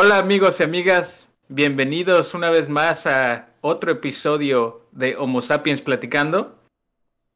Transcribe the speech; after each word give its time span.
Hola 0.00 0.18
amigos 0.18 0.60
y 0.60 0.62
amigas, 0.62 1.26
bienvenidos 1.48 2.32
una 2.32 2.50
vez 2.50 2.68
más 2.68 3.04
a 3.08 3.48
otro 3.62 3.90
episodio 3.90 4.86
de 4.92 5.16
Homo 5.16 5.42
Sapiens 5.42 5.82
Platicando. 5.82 6.56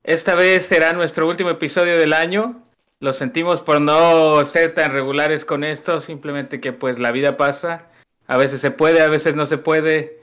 Esta 0.04 0.36
vez 0.36 0.64
será 0.64 0.92
nuestro 0.92 1.26
último 1.26 1.50
episodio 1.50 1.98
del 1.98 2.12
año. 2.12 2.62
Lo 3.00 3.12
sentimos 3.14 3.62
por 3.62 3.80
no 3.80 4.44
ser 4.44 4.74
tan 4.74 4.92
regulares 4.92 5.44
con 5.44 5.64
esto, 5.64 5.98
simplemente 5.98 6.60
que 6.60 6.72
pues 6.72 7.00
la 7.00 7.10
vida 7.10 7.36
pasa. 7.36 7.88
A 8.28 8.36
veces 8.36 8.60
se 8.60 8.70
puede, 8.70 9.02
a 9.02 9.10
veces 9.10 9.34
no 9.34 9.46
se 9.46 9.58
puede. 9.58 10.22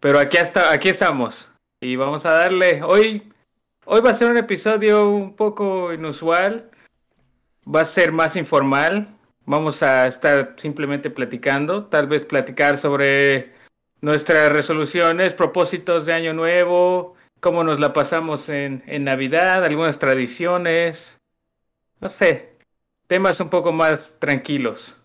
Pero 0.00 0.18
aquí, 0.18 0.38
hasta, 0.38 0.72
aquí 0.72 0.88
estamos. 0.88 1.50
Y 1.82 1.96
vamos 1.96 2.24
a 2.24 2.32
darle. 2.32 2.82
Hoy, 2.84 3.30
hoy 3.84 4.00
va 4.00 4.12
a 4.12 4.14
ser 4.14 4.30
un 4.30 4.38
episodio 4.38 5.10
un 5.10 5.36
poco 5.36 5.92
inusual. 5.92 6.70
Va 7.68 7.82
a 7.82 7.84
ser 7.84 8.12
más 8.12 8.34
informal. 8.34 9.15
Vamos 9.46 9.82
a 9.84 10.08
estar 10.08 10.54
simplemente 10.58 11.08
platicando, 11.08 11.86
tal 11.86 12.08
vez 12.08 12.24
platicar 12.24 12.78
sobre 12.78 13.52
nuestras 14.00 14.50
resoluciones, 14.50 15.34
propósitos 15.34 16.04
de 16.04 16.12
año 16.12 16.32
nuevo, 16.32 17.14
cómo 17.38 17.62
nos 17.62 17.78
la 17.78 17.92
pasamos 17.92 18.48
en, 18.48 18.82
en 18.86 19.04
Navidad, 19.04 19.64
algunas 19.64 20.00
tradiciones, 20.00 21.20
no 22.00 22.08
sé, 22.08 22.56
temas 23.06 23.38
un 23.40 23.48
poco 23.48 23.72
más 23.72 24.14
tranquilos. 24.18 24.96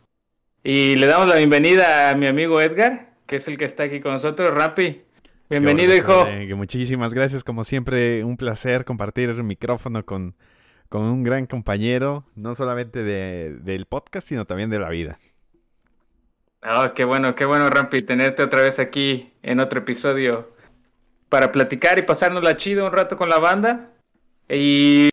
Y 0.63 0.95
le 0.95 1.05
damos 1.05 1.27
la 1.27 1.35
bienvenida 1.35 2.09
a 2.09 2.15
mi 2.15 2.25
amigo 2.25 2.61
Edgar, 2.61 3.13
que 3.27 3.35
es 3.35 3.47
el 3.47 3.57
que 3.57 3.65
está 3.65 3.83
aquí 3.83 3.99
con 3.99 4.13
nosotros. 4.13 4.49
Rappi, 4.51 5.03
bienvenido, 5.49 5.95
hijo. 5.95 6.25
muchísimas 6.55 7.13
gracias, 7.13 7.43
como 7.43 7.63
siempre, 7.63 8.23
un 8.23 8.37
placer 8.37 8.85
compartir 8.85 9.29
el 9.29 9.43
micrófono 9.43 10.03
con, 10.03 10.35
con 10.91 11.03
un 11.03 11.23
gran 11.23 11.45
compañero, 11.45 12.25
no 12.35 12.53
solamente 12.53 13.01
de, 13.01 13.55
del 13.61 13.85
podcast, 13.85 14.27
sino 14.27 14.43
también 14.43 14.69
de 14.69 14.77
la 14.77 14.89
vida. 14.89 15.19
Oh, 16.63 16.93
qué 16.93 17.05
bueno, 17.05 17.33
qué 17.33 17.45
bueno, 17.45 17.69
Rampi, 17.69 18.01
tenerte 18.01 18.43
otra 18.43 18.63
vez 18.63 18.77
aquí 18.77 19.31
en 19.41 19.61
otro 19.61 19.79
episodio 19.79 20.51
para 21.29 21.53
platicar 21.53 21.97
y 21.97 22.01
pasarnos 22.01 22.43
la 22.43 22.57
chido 22.57 22.85
un 22.85 22.91
rato 22.91 23.15
con 23.15 23.29
la 23.29 23.39
banda. 23.39 23.91
Y, 24.49 25.11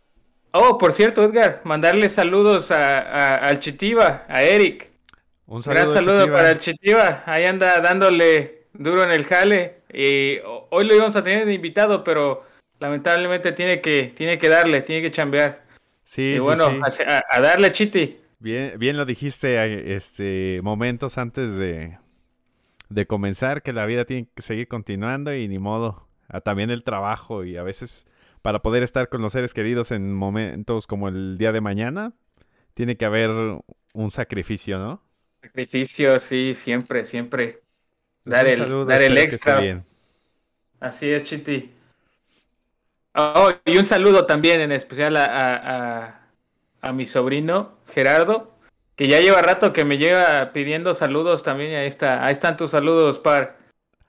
oh, 0.51 0.79
por 0.79 0.93
cierto, 0.93 1.23
Edgar, 1.23 1.61
mandarle 1.63 2.09
saludos 2.09 2.73
a, 2.73 3.37
al 3.37 3.61
Chitiva, 3.61 4.25
a 4.29 4.43
Eric. 4.43 4.91
Un 5.47 5.63
saludo 5.63 5.93
Gran 5.93 6.05
saludo 6.05 6.33
para 6.33 6.51
el 6.51 6.59
Chitiva, 6.59 7.23
ahí 7.25 7.45
anda 7.45 7.79
dándole 7.79 8.65
duro 8.73 9.05
en 9.05 9.13
el 9.13 9.25
jale. 9.25 9.83
Y 9.93 10.39
hoy 10.71 10.87
lo 10.87 10.97
íbamos 10.97 11.15
a 11.15 11.23
tener 11.23 11.47
de 11.47 11.55
invitado, 11.55 12.03
pero 12.03 12.43
lamentablemente 12.81 13.53
tiene 13.53 13.81
que, 13.81 14.13
tiene 14.17 14.39
que 14.39 14.49
darle, 14.49 14.83
tiene 14.83 15.03
que 15.03 15.13
chambear. 15.13 15.68
Sí, 16.09 16.37
y 16.37 16.39
bueno, 16.39 16.71
A, 17.31 17.41
darle 17.43 17.71
chiti. 17.71 18.17
Bien, 18.39 18.79
bien 18.79 18.97
lo 18.97 19.05
dijiste 19.05 19.95
este 19.95 20.59
momentos 20.63 21.19
antes 21.19 21.55
de, 21.57 21.99
de 22.89 23.07
comenzar, 23.07 23.63
que 23.63 23.75
la 23.75 23.85
vida 23.85 24.07
tiene 24.07 24.27
que 24.35 24.41
seguir 24.41 24.69
continuando 24.69 25.35
y 25.35 25.47
ni 25.49 25.59
modo. 25.59 26.09
también 26.45 26.71
el 26.71 26.83
trabajo 26.83 27.45
y 27.45 27.59
a 27.59 27.63
veces 27.63 28.07
para 28.41 28.63
poder 28.63 28.83
estar 28.83 29.11
con 29.11 29.21
los 29.21 29.35
seres 29.35 29.53
queridos 29.53 29.91
en 29.91 30.15
momentos 30.15 30.87
como 30.87 31.09
el 31.09 31.37
día 31.37 31.53
de 31.53 31.61
mañana, 31.61 32.15
tiene 32.73 32.97
que 32.97 33.05
haber 33.05 33.29
un 33.93 34.11
sacrificio, 34.11 34.79
¿no? 34.79 35.03
Sacrificio, 35.43 36.19
sí, 36.21 36.55
siempre, 36.55 37.05
siempre. 37.05 37.61
Dar 38.25 38.47
el, 38.47 38.87
dar 38.87 39.03
el 39.03 39.19
extra. 39.19 39.85
Así 40.81 41.11
es, 41.11 41.23
Chiti. 41.25 41.71
Oh, 43.15 43.51
y 43.65 43.79
un 43.79 43.87
saludo 43.87 44.27
también 44.27 44.61
en 44.61 44.73
especial 44.73 45.17
a, 45.17 46.21
a, 46.81 46.93
mi 46.93 47.07
sobrino 47.07 47.79
Gerardo, 47.89 48.53
que 48.97 49.09
ya 49.09 49.21
lleva 49.21 49.43
rato 49.43 49.73
que 49.73 49.85
me 49.85 49.99
llega 49.99 50.53
pidiendo 50.53 50.95
saludos 50.95 51.43
también. 51.43 51.75
Ahí 51.75 51.87
está, 51.87 52.25
ahí 52.25 52.33
están 52.33 52.57
tus 52.57 52.71
saludos, 52.71 53.19
par. 53.19 53.59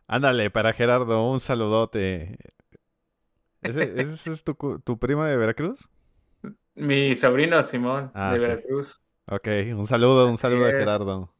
Ándale, 0.07 0.49
para 0.49 0.73
Gerardo, 0.73 1.29
un 1.29 1.39
saludote. 1.39 2.37
¿Ese, 3.61 3.93
es 4.01 4.43
tu, 4.43 4.55
tu, 4.83 4.99
primo 4.99 5.23
de 5.23 5.37
Veracruz? 5.37 5.89
Mi 6.75 7.15
sobrino 7.15 7.61
Simón, 7.63 8.11
ah, 8.13 8.33
de 8.33 8.39
Veracruz. 8.39 9.01
Ok, 9.25 9.47
un 9.75 9.85
saludo, 9.85 10.27
un 10.29 10.37
saludo 10.37 10.65
a 10.65 10.71
Gerardo. 10.71 11.33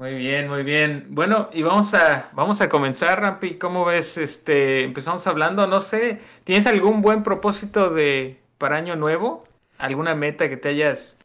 Muy 0.00 0.14
bien, 0.14 0.48
muy 0.48 0.62
bien. 0.62 1.08
Bueno, 1.10 1.50
y 1.52 1.60
vamos 1.60 1.92
a, 1.92 2.30
vamos 2.32 2.62
a 2.62 2.70
comenzar, 2.70 3.20
Rampi. 3.20 3.58
¿Cómo 3.58 3.84
ves? 3.84 4.16
Este, 4.16 4.82
empezamos 4.82 5.26
hablando, 5.26 5.66
no 5.66 5.82
sé, 5.82 6.20
¿tienes 6.44 6.66
algún 6.66 7.02
buen 7.02 7.22
propósito 7.22 7.90
de 7.90 8.40
para 8.56 8.76
año 8.76 8.96
nuevo? 8.96 9.44
¿Alguna 9.76 10.14
meta 10.14 10.48
que 10.48 10.56
te 10.56 10.70
hayas 10.70 11.18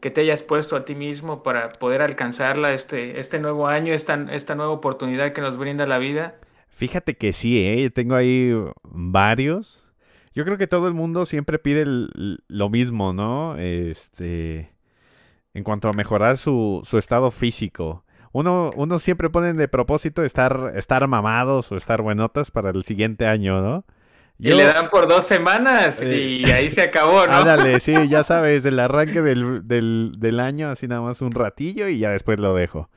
que 0.00 0.10
te 0.10 0.22
hayas 0.22 0.42
puesto 0.42 0.74
a 0.74 0.86
ti 0.86 0.94
mismo 0.94 1.42
para 1.42 1.68
poder 1.68 2.00
alcanzarla 2.00 2.70
este, 2.70 3.20
este 3.20 3.40
nuevo 3.40 3.68
año, 3.68 3.92
esta, 3.92 4.14
esta 4.32 4.54
nueva 4.54 4.72
oportunidad 4.72 5.34
que 5.34 5.42
nos 5.42 5.58
brinda 5.58 5.84
la 5.84 5.98
vida? 5.98 6.36
Fíjate 6.70 7.18
que 7.18 7.34
sí, 7.34 7.62
¿eh? 7.62 7.90
tengo 7.90 8.14
ahí 8.14 8.54
varios. 8.84 9.84
Yo 10.32 10.46
creo 10.46 10.56
que 10.56 10.66
todo 10.66 10.88
el 10.88 10.94
mundo 10.94 11.26
siempre 11.26 11.58
pide 11.58 11.84
lo 11.84 12.70
mismo, 12.70 13.12
¿no? 13.12 13.58
Este, 13.58 14.72
en 15.52 15.62
cuanto 15.62 15.90
a 15.90 15.92
mejorar 15.92 16.38
su, 16.38 16.80
su 16.84 16.96
estado 16.96 17.30
físico 17.30 18.03
uno, 18.34 18.72
uno 18.74 18.98
siempre 18.98 19.30
pone 19.30 19.52
de 19.52 19.68
propósito 19.68 20.24
estar, 20.24 20.72
estar 20.74 21.06
mamados 21.06 21.70
o 21.70 21.76
estar 21.76 22.02
buenotas 22.02 22.50
para 22.50 22.70
el 22.70 22.82
siguiente 22.82 23.28
año, 23.28 23.62
¿no? 23.62 23.84
Y 24.40 24.50
le 24.50 24.64
dan 24.64 24.90
por 24.90 25.06
dos 25.06 25.24
semanas 25.24 26.02
y 26.02 26.44
ahí 26.50 26.68
se 26.72 26.82
acabó, 26.82 27.24
¿no? 27.28 27.32
Ándale, 27.32 27.78
sí, 27.78 27.94
ya 28.08 28.24
sabes, 28.24 28.64
el 28.64 28.80
arranque 28.80 29.22
del, 29.22 29.68
del, 29.68 30.40
año, 30.40 30.68
así 30.68 30.88
nada 30.88 31.00
más 31.00 31.22
un 31.22 31.30
ratillo 31.30 31.86
y 31.86 32.00
ya 32.00 32.10
después 32.10 32.40
lo 32.40 32.54
dejo. 32.54 32.90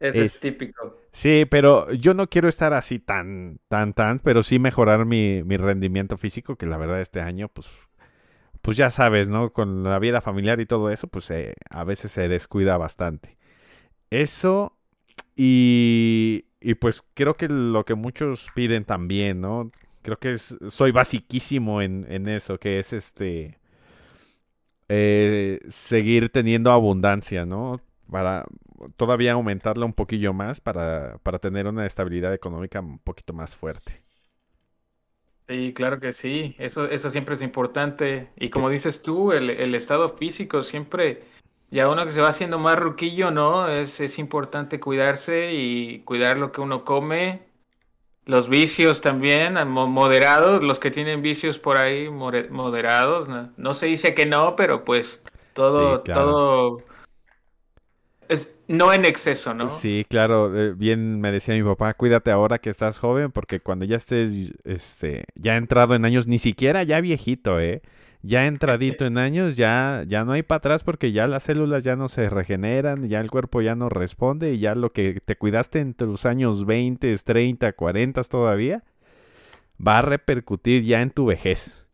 Eso 0.00 0.22
es, 0.22 0.40
típico. 0.40 0.96
Sí, 1.12 1.46
pero 1.50 1.92
yo 1.92 2.14
no 2.14 2.30
quiero 2.30 2.48
estar 2.48 2.72
así 2.72 2.98
tan, 2.98 3.58
tan, 3.68 3.92
tan, 3.92 4.18
pero 4.20 4.42
sí 4.42 4.58
mejorar 4.58 5.04
mi, 5.04 5.42
mi 5.44 5.58
rendimiento 5.58 6.16
físico, 6.16 6.56
que 6.56 6.64
la 6.64 6.78
verdad 6.78 7.02
este 7.02 7.20
año, 7.20 7.48
pues, 7.48 7.66
pues 8.62 8.78
ya 8.78 8.88
sabes, 8.88 9.28
¿no? 9.28 9.52
Con 9.52 9.82
la 9.82 9.98
vida 9.98 10.22
familiar 10.22 10.58
y 10.58 10.64
todo 10.64 10.88
eso, 10.88 11.06
pues 11.06 11.30
eh, 11.30 11.52
a 11.68 11.84
veces 11.84 12.12
se 12.12 12.28
descuida 12.28 12.78
bastante. 12.78 13.36
Eso 14.10 14.76
y, 15.36 16.46
y 16.60 16.74
pues 16.76 17.02
creo 17.14 17.34
que 17.34 17.48
lo 17.48 17.84
que 17.84 17.94
muchos 17.96 18.48
piden 18.54 18.84
también, 18.84 19.40
¿no? 19.40 19.72
Creo 20.02 20.18
que 20.18 20.34
es, 20.34 20.58
soy 20.68 20.92
basiquísimo 20.92 21.82
en, 21.82 22.06
en 22.10 22.28
eso, 22.28 22.58
que 22.60 22.80
es 22.80 22.92
este... 22.92 23.58
Eh, 24.88 25.60
seguir 25.68 26.30
teniendo 26.30 26.72
abundancia, 26.72 27.46
¿no? 27.46 27.80
Para 28.10 28.44
todavía 28.96 29.32
aumentarla 29.32 29.86
un 29.86 29.92
poquillo 29.92 30.32
más 30.32 30.60
para, 30.60 31.18
para 31.22 31.38
tener 31.38 31.66
una 31.68 31.86
estabilidad 31.86 32.34
económica 32.34 32.80
un 32.80 32.98
poquito 32.98 33.32
más 33.32 33.54
fuerte. 33.54 34.02
Sí, 35.48 35.72
claro 35.74 35.98
que 35.98 36.12
sí, 36.12 36.54
eso, 36.58 36.86
eso 36.86 37.10
siempre 37.10 37.34
es 37.34 37.42
importante. 37.42 38.30
Y 38.36 38.50
como 38.50 38.70
dices 38.70 39.02
tú, 39.02 39.32
el, 39.32 39.50
el 39.50 39.74
estado 39.74 40.08
físico 40.08 40.62
siempre 40.62 41.24
y 41.70 41.80
a 41.80 41.88
uno 41.88 42.04
que 42.04 42.12
se 42.12 42.20
va 42.20 42.28
haciendo 42.28 42.58
más 42.58 42.76
ruquillo, 42.76 43.30
¿no? 43.30 43.68
Es, 43.68 44.00
es 44.00 44.18
importante 44.18 44.80
cuidarse 44.80 45.52
y 45.52 46.00
cuidar 46.00 46.36
lo 46.36 46.52
que 46.52 46.60
uno 46.60 46.84
come. 46.84 47.48
Los 48.26 48.48
vicios 48.48 49.00
también, 49.00 49.54
moderados, 49.68 50.62
los 50.62 50.78
que 50.78 50.90
tienen 50.90 51.22
vicios 51.22 51.58
por 51.58 51.78
ahí 51.78 52.08
moderados. 52.08 53.28
No, 53.56 53.74
se 53.74 53.86
dice 53.86 54.14
que 54.14 54.26
no, 54.26 54.56
pero 54.56 54.84
pues 54.84 55.24
todo, 55.54 56.00
todo 56.02 56.84
es 58.30 58.56
no 58.68 58.92
en 58.92 59.04
exceso, 59.04 59.52
¿no? 59.52 59.68
Sí, 59.68 60.06
claro. 60.08 60.56
Eh, 60.56 60.72
bien 60.72 61.20
me 61.20 61.32
decía 61.32 61.56
mi 61.56 61.64
papá, 61.64 61.94
cuídate 61.94 62.30
ahora 62.30 62.58
que 62.58 62.70
estás 62.70 63.00
joven, 63.00 63.32
porque 63.32 63.58
cuando 63.58 63.84
ya 63.84 63.96
estés, 63.96 64.52
este, 64.62 65.24
ya 65.34 65.56
entrado 65.56 65.96
en 65.96 66.04
años, 66.04 66.28
ni 66.28 66.38
siquiera 66.38 66.84
ya 66.84 67.00
viejito, 67.00 67.58
¿eh? 67.58 67.82
Ya 68.22 68.46
entradito 68.46 69.06
en 69.06 69.18
años, 69.18 69.56
ya, 69.56 70.04
ya 70.06 70.24
no 70.24 70.32
hay 70.32 70.42
para 70.42 70.58
atrás 70.58 70.84
porque 70.84 71.12
ya 71.12 71.26
las 71.26 71.44
células 71.44 71.84
ya 71.84 71.96
no 71.96 72.08
se 72.08 72.28
regeneran, 72.28 73.08
ya 73.08 73.20
el 73.20 73.30
cuerpo 73.30 73.62
ya 73.62 73.74
no 73.74 73.88
responde 73.88 74.52
y 74.52 74.58
ya 74.58 74.74
lo 74.74 74.92
que 74.92 75.20
te 75.24 75.36
cuidaste 75.36 75.80
entre 75.80 76.06
los 76.06 76.26
años 76.26 76.66
20, 76.66 77.16
30, 77.16 77.72
40 77.72 78.22
todavía, 78.24 78.84
va 79.84 79.98
a 79.98 80.02
repercutir 80.02 80.84
ya 80.84 81.00
en 81.00 81.10
tu 81.10 81.26
vejez. 81.26 81.86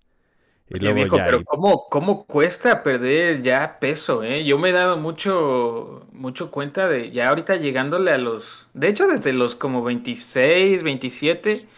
Y 0.68 0.80
viejo, 0.92 1.16
pero 1.16 1.44
¿cómo, 1.44 1.86
¿cómo 1.88 2.26
cuesta 2.26 2.82
perder 2.82 3.40
ya 3.40 3.78
peso? 3.78 4.24
Eh? 4.24 4.44
Yo 4.44 4.58
me 4.58 4.70
he 4.70 4.72
dado 4.72 4.96
mucho, 4.96 6.08
mucho 6.12 6.50
cuenta 6.50 6.88
de 6.88 7.12
ya 7.12 7.28
ahorita 7.28 7.54
llegándole 7.54 8.10
a 8.10 8.18
los, 8.18 8.66
de 8.74 8.88
hecho 8.88 9.06
desde 9.06 9.32
los 9.32 9.54
como 9.54 9.84
26, 9.84 10.82
27, 10.82 11.68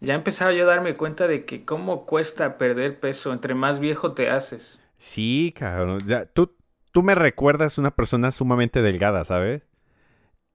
ya 0.00 0.14
empezaba 0.14 0.52
yo 0.52 0.64
a 0.64 0.74
darme 0.74 0.96
cuenta 0.96 1.28
de 1.28 1.44
que 1.44 1.64
cómo 1.64 2.06
cuesta 2.06 2.56
perder 2.58 2.98
peso, 3.00 3.32
entre 3.32 3.54
más 3.54 3.80
viejo 3.80 4.12
te 4.12 4.30
haces. 4.30 4.80
Sí, 4.98 5.54
cabrón. 5.56 6.00
Ya, 6.06 6.24
tú, 6.24 6.54
tú 6.92 7.02
me 7.02 7.14
recuerdas 7.14 7.78
una 7.78 7.90
persona 7.90 8.32
sumamente 8.32 8.82
delgada, 8.82 9.24
¿sabes? 9.24 9.62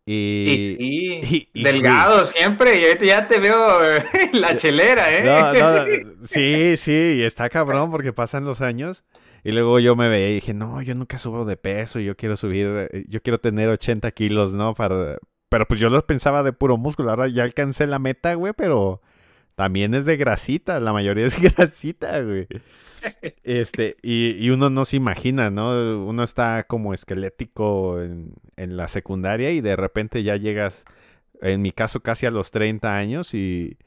Y, 0.07 0.75
sí, 1.23 1.49
delgado 1.53 2.25
siempre, 2.25 2.97
ya 3.01 3.27
te 3.27 3.39
veo 3.39 3.79
la 4.33 4.55
chelera, 4.55 5.11
¿eh? 5.11 6.03
sí, 6.25 6.77
sí, 6.77 7.15
y 7.17 7.21
está 7.23 7.49
cabrón 7.49 7.89
porque 7.91 8.13
pasan 8.13 8.45
los 8.45 8.61
años. 8.61 9.03
Y 9.43 9.51
luego 9.51 9.79
yo 9.79 9.95
me 9.95 10.09
veía 10.09 10.29
y 10.29 10.35
dije, 10.35 10.55
no, 10.55 10.81
yo 10.81 10.95
nunca 10.95 11.19
subo 11.19 11.45
de 11.45 11.55
peso, 11.55 11.99
yo 11.99 12.17
quiero 12.17 12.35
subir, 12.35 12.89
eh, 12.91 13.05
yo 13.07 13.21
quiero 13.21 13.39
tener 13.39 13.69
80 13.69 14.09
kilos, 14.11 14.53
¿no? 14.53 14.73
Para... 14.73 15.17
Pero 15.49 15.67
pues 15.67 15.79
yo 15.79 15.91
los 15.91 16.03
pensaba 16.03 16.41
de 16.41 16.51
puro 16.51 16.77
músculo, 16.77 17.11
ahora 17.11 17.27
ya 17.27 17.43
alcancé 17.43 17.85
la 17.85 17.99
meta, 17.99 18.33
güey, 18.33 18.53
pero 18.57 19.01
también 19.55 19.93
es 19.93 20.05
de 20.05 20.17
grasita, 20.17 20.79
la 20.79 20.93
mayoría 20.93 21.25
es 21.25 21.39
grasita, 21.55 22.21
güey. 22.21 22.47
Este, 23.43 23.97
y, 24.01 24.49
uno 24.49 24.71
no 24.71 24.83
se 24.83 24.95
imagina, 24.97 25.51
¿no? 25.51 26.05
Uno 26.07 26.23
está 26.23 26.63
como 26.63 26.91
esquelético 26.91 28.01
en, 28.01 28.33
en, 28.55 28.77
la 28.77 28.87
secundaria 28.87 29.51
y 29.51 29.61
de 29.61 29.75
repente 29.75 30.23
ya 30.23 30.37
llegas, 30.37 30.85
en 31.39 31.61
mi 31.61 31.71
caso, 31.71 31.99
casi 31.99 32.25
a 32.25 32.31
los 32.31 32.49
30 32.49 32.97
años 32.97 33.35
y, 33.35 33.77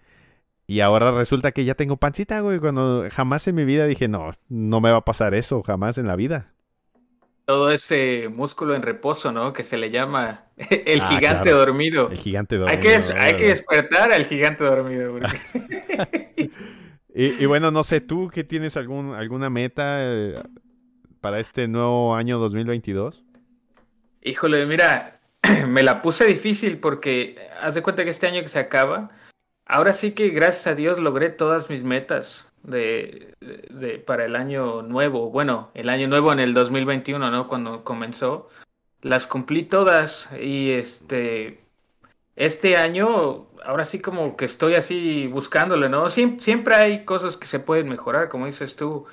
y 0.68 0.80
ahora 0.80 1.10
resulta 1.12 1.50
que 1.52 1.64
ya 1.64 1.74
tengo 1.74 1.96
pancita, 1.96 2.40
güey. 2.40 2.60
Cuando 2.60 3.06
jamás 3.10 3.48
en 3.48 3.56
mi 3.56 3.64
vida 3.64 3.86
dije, 3.86 4.06
no, 4.06 4.32
no 4.48 4.80
me 4.80 4.90
va 4.90 4.98
a 4.98 5.04
pasar 5.04 5.34
eso, 5.34 5.62
jamás 5.62 5.96
en 5.98 6.06
la 6.06 6.14
vida. 6.14 6.52
Todo 7.48 7.70
ese 7.70 8.28
músculo 8.28 8.74
en 8.74 8.82
reposo, 8.82 9.32
¿no? 9.32 9.54
Que 9.54 9.62
se 9.62 9.78
le 9.78 9.90
llama 9.90 10.44
el 10.56 11.00
ah, 11.00 11.08
gigante 11.08 11.50
dormido. 11.50 12.10
El 12.10 12.18
gigante 12.18 12.56
dormido. 12.56 12.78
Hay 12.78 12.82
que, 12.82 13.12
hay 13.18 13.36
que 13.36 13.48
despertar 13.48 14.12
al 14.12 14.26
gigante 14.26 14.64
dormido. 14.64 15.18
y, 17.14 17.42
y, 17.42 17.46
bueno, 17.46 17.70
no 17.70 17.82
sé, 17.84 18.02
¿tú 18.02 18.30
qué 18.30 18.44
tienes 18.44 18.76
algún, 18.76 19.14
alguna 19.14 19.48
meta 19.48 19.96
eh, 20.00 20.42
para 21.22 21.40
este 21.40 21.68
nuevo 21.68 22.14
año 22.14 22.38
2022? 22.38 23.24
Híjole, 24.22 24.66
mira, 24.66 25.20
me 25.66 25.82
la 25.82 26.02
puse 26.02 26.26
difícil 26.26 26.76
porque 26.76 27.48
haz 27.62 27.74
de 27.74 27.82
cuenta 27.82 28.04
que 28.04 28.10
este 28.10 28.26
año 28.26 28.42
que 28.42 28.48
se 28.48 28.58
acaba 28.58 29.10
Ahora 29.68 29.92
sí 29.92 30.12
que 30.12 30.30
gracias 30.30 30.66
a 30.66 30.74
Dios 30.74 30.98
logré 30.98 31.28
todas 31.28 31.68
mis 31.68 31.82
metas 31.82 32.47
de, 32.68 34.02
para 34.06 34.24
el 34.24 34.36
año 34.36 34.82
nuevo. 34.82 35.30
Bueno, 35.30 35.70
el 35.74 35.88
año 35.88 36.08
nuevo 36.08 36.32
en 36.32 36.40
el 36.40 36.54
2021, 36.54 37.30
¿no? 37.30 37.48
Cuando 37.48 37.84
comenzó. 37.84 38.48
Las 39.02 39.26
cumplí 39.26 39.62
todas 39.62 40.28
y 40.40 40.72
este 40.72 41.60
este 42.34 42.76
año 42.76 43.46
ahora 43.64 43.84
sí 43.84 43.98
como 43.98 44.36
que 44.36 44.44
estoy 44.44 44.74
así 44.74 45.26
buscándole, 45.26 45.88
¿no? 45.88 46.08
siempre 46.10 46.74
hay 46.76 47.04
cosas 47.04 47.36
que 47.36 47.46
se 47.46 47.58
pueden 47.58 47.88
mejorar, 47.88 48.28
como 48.28 48.46
dices 48.46 48.76
tú, 48.76 49.06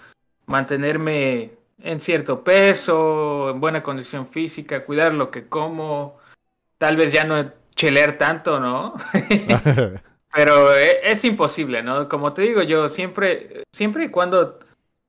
mantenerme 0.45 1.53
en 1.79 1.99
cierto 1.99 2.43
peso, 2.43 3.49
en 3.49 3.59
buena 3.59 3.83
condición 3.83 4.27
física, 4.27 4.85
cuidar 4.85 5.13
lo 5.13 5.31
que 5.31 5.47
como, 5.47 6.17
tal 6.77 6.97
vez 6.97 7.11
ya 7.11 7.23
no 7.23 7.51
chelear 7.75 8.17
tanto, 8.17 8.59
¿no? 8.59 8.93
Pero 10.35 10.75
e, 10.75 10.99
es, 11.11 11.23
imposible, 11.23 11.81
¿no? 11.81 12.09
Como 12.09 12.33
te 12.33 12.41
digo 12.41 12.61
yo, 12.61 12.89
siempre, 12.89 13.63
siempre 13.71 14.05
y 14.05 14.09
cuando 14.09 14.59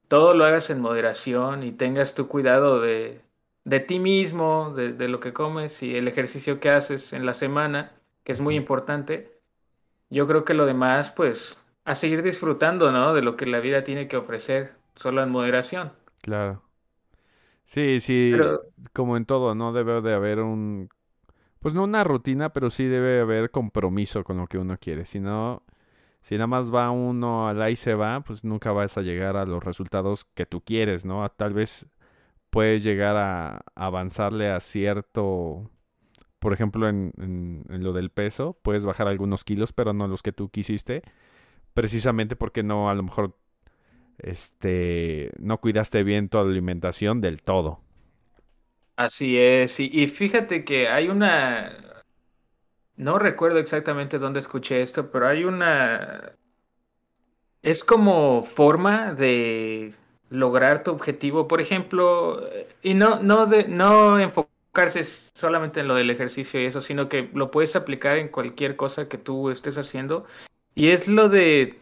todo 0.06 0.34
lo 0.34 0.44
hagas 0.44 0.70
en 0.70 0.80
moderación 0.80 1.64
y 1.64 1.72
tengas 1.72 2.14
tu 2.14 2.28
cuidado 2.28 2.80
de, 2.80 3.20
de 3.64 3.80
ti 3.80 3.98
mismo, 3.98 4.72
de, 4.76 4.92
de, 4.92 5.08
lo 5.08 5.18
que 5.18 5.32
comes 5.32 5.82
y 5.82 5.96
el 5.96 6.06
ejercicio 6.06 6.60
que 6.60 6.70
haces 6.70 7.12
en 7.12 7.26
la 7.26 7.34
semana, 7.34 7.92
que 8.22 8.30
es 8.30 8.40
muy 8.40 8.54
importante, 8.54 9.36
yo 10.10 10.28
creo 10.28 10.44
que 10.44 10.54
lo 10.54 10.64
demás, 10.64 11.10
pues, 11.10 11.58
a 11.84 11.96
seguir 11.96 12.22
disfrutando, 12.22 12.92
¿no? 12.92 13.12
De 13.12 13.22
lo 13.22 13.36
que 13.36 13.46
la 13.46 13.58
vida 13.58 13.82
tiene 13.82 14.06
que 14.06 14.16
ofrecer, 14.16 14.74
solo 14.94 15.24
en 15.24 15.30
moderación. 15.30 15.92
Claro. 16.22 16.62
Sí, 17.64 17.98
sí, 17.98 18.32
como 18.92 19.16
en 19.16 19.26
todo, 19.26 19.56
¿no? 19.56 19.72
Debe 19.72 20.00
de 20.02 20.14
haber 20.14 20.38
un 20.38 20.88
pues 21.66 21.74
no 21.74 21.82
una 21.82 22.04
rutina, 22.04 22.50
pero 22.50 22.70
sí 22.70 22.84
debe 22.84 23.18
haber 23.22 23.50
compromiso 23.50 24.22
con 24.22 24.36
lo 24.36 24.46
que 24.46 24.56
uno 24.56 24.78
quiere. 24.78 25.04
Si 25.04 25.18
no, 25.18 25.64
si 26.20 26.36
nada 26.36 26.46
más 26.46 26.72
va 26.72 26.92
uno 26.92 27.48
al 27.48 27.60
ahí 27.60 27.74
se 27.74 27.94
va, 27.94 28.20
pues 28.20 28.44
nunca 28.44 28.70
vas 28.70 28.96
a 28.96 29.02
llegar 29.02 29.36
a 29.36 29.44
los 29.46 29.64
resultados 29.64 30.26
que 30.26 30.46
tú 30.46 30.60
quieres, 30.60 31.04
¿no? 31.04 31.28
Tal 31.28 31.54
vez 31.54 31.88
puedes 32.50 32.84
llegar 32.84 33.16
a 33.16 33.64
avanzarle 33.74 34.48
a 34.48 34.60
cierto, 34.60 35.68
por 36.38 36.52
ejemplo, 36.52 36.88
en, 36.88 37.12
en, 37.16 37.82
lo 37.82 37.92
del 37.92 38.10
peso, 38.10 38.56
puedes 38.62 38.84
bajar 38.84 39.08
algunos 39.08 39.42
kilos, 39.42 39.72
pero 39.72 39.92
no 39.92 40.06
los 40.06 40.22
que 40.22 40.30
tú 40.30 40.50
quisiste, 40.50 41.02
precisamente 41.74 42.36
porque 42.36 42.62
no, 42.62 42.90
a 42.90 42.94
lo 42.94 43.02
mejor, 43.02 43.36
este, 44.18 45.32
no 45.40 45.60
cuidaste 45.60 46.04
bien 46.04 46.28
tu 46.28 46.38
alimentación 46.38 47.20
del 47.20 47.42
todo. 47.42 47.80
Así 48.96 49.38
es, 49.38 49.78
y, 49.78 50.08
fíjate 50.08 50.64
que 50.64 50.88
hay 50.88 51.08
una, 51.08 52.02
no 52.96 53.18
recuerdo 53.18 53.58
exactamente 53.58 54.18
dónde 54.18 54.40
escuché 54.40 54.80
esto, 54.80 55.10
pero 55.10 55.28
hay 55.28 55.44
una, 55.44 56.32
es 57.60 57.84
como 57.84 58.42
forma 58.42 59.12
de 59.12 59.92
lograr 60.30 60.82
tu 60.82 60.92
objetivo, 60.92 61.46
por 61.46 61.60
ejemplo, 61.60 62.48
y 62.82 62.94
no, 62.94 63.20
no, 63.20 63.44
de, 63.44 63.68
no 63.68 64.18
enfocarse 64.18 65.04
solamente 65.04 65.80
en 65.80 65.88
lo 65.88 65.94
del 65.94 66.08
ejercicio 66.08 66.58
y 66.58 66.64
eso, 66.64 66.80
sino 66.80 67.10
que 67.10 67.28
lo 67.34 67.50
puedes 67.50 67.76
aplicar 67.76 68.16
en 68.16 68.28
cualquier 68.28 68.76
cosa 68.76 69.08
que 69.08 69.18
tú 69.18 69.50
estés 69.50 69.76
haciendo, 69.76 70.24
y 70.74 70.88
es 70.88 71.06
lo 71.06 71.28
de 71.28 71.78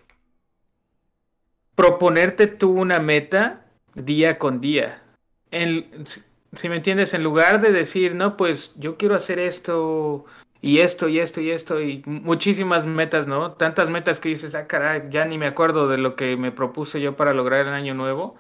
proponerte 1.76 2.48
tú 2.48 2.72
una 2.72 2.98
meta 2.98 3.66
día 3.94 4.36
con 4.36 4.60
día. 4.60 5.00
En, 5.52 6.04
si 6.56 6.68
me 6.68 6.76
entiendes, 6.76 7.14
en 7.14 7.22
lugar 7.22 7.60
de 7.60 7.72
decir, 7.72 8.14
no, 8.14 8.36
pues 8.36 8.74
yo 8.76 8.96
quiero 8.96 9.14
hacer 9.14 9.38
esto 9.38 10.24
y 10.60 10.80
esto 10.80 11.08
y 11.08 11.18
esto 11.18 11.40
y 11.40 11.50
esto 11.50 11.80
y 11.80 12.02
muchísimas 12.06 12.86
metas, 12.86 13.26
¿no? 13.26 13.52
Tantas 13.52 13.90
metas 13.90 14.20
que 14.20 14.30
dices, 14.30 14.54
ah, 14.54 14.66
caray, 14.66 15.08
ya 15.10 15.24
ni 15.24 15.38
me 15.38 15.46
acuerdo 15.46 15.88
de 15.88 15.98
lo 15.98 16.16
que 16.16 16.36
me 16.36 16.52
propuse 16.52 17.00
yo 17.00 17.16
para 17.16 17.34
lograr 17.34 17.66
el 17.66 17.74
año 17.74 17.94
nuevo. 17.94 18.36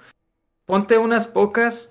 Ponte 0.66 0.98
unas 0.98 1.26
pocas 1.26 1.90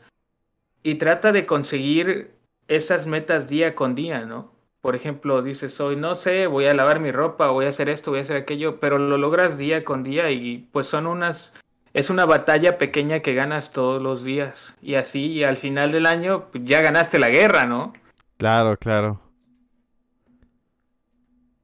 y 0.81 0.96
trata 0.96 1.31
de 1.31 1.46
conseguir 1.46 2.31
esas 2.68 3.06
metas 3.06 3.48
día 3.48 3.76
con 3.76 3.96
día, 3.96 4.26
¿no? 4.26 4.52
Por 4.81 4.96
ejemplo, 4.96 5.42
dices 5.42 5.80
hoy, 5.80 5.96
no 5.96 6.16
sé, 6.16 6.48
voy 6.48 6.66
a 6.66 6.74
lavar 6.74 7.00
mi 7.00 7.12
ropa, 7.12 7.48
voy 7.48 7.66
a 7.66 7.69
hacer 7.69 7.88
esto, 7.88 8.12
voy 8.12 8.19
a 8.19 8.24
hacer 8.24 8.36
aquello, 8.36 8.80
pero 8.80 8.98
lo 8.98 9.18
logras 9.18 9.58
día 9.58 9.86
con 9.86 10.04
día 10.04 10.31
y 10.31 10.68
pues 10.72 10.88
son 10.88 11.08
unas 11.08 11.54
es 11.94 12.10
una 12.10 12.25
batalla 12.25 12.78
pequeña 12.78 13.19
que 13.19 13.36
ganas 13.36 13.72
todos 13.72 14.01
los 14.01 14.24
días. 14.24 14.75
Y 14.81 14.95
así, 14.95 15.44
al 15.44 15.57
final 15.57 15.92
del 15.92 16.07
año, 16.07 16.50
pues, 16.51 16.63
ya 16.66 16.81
ganaste 16.81 17.19
la 17.19 17.30
guerra, 17.30 17.66
¿no? 17.66 17.94
Claro, 18.38 18.78
claro. 18.78 19.22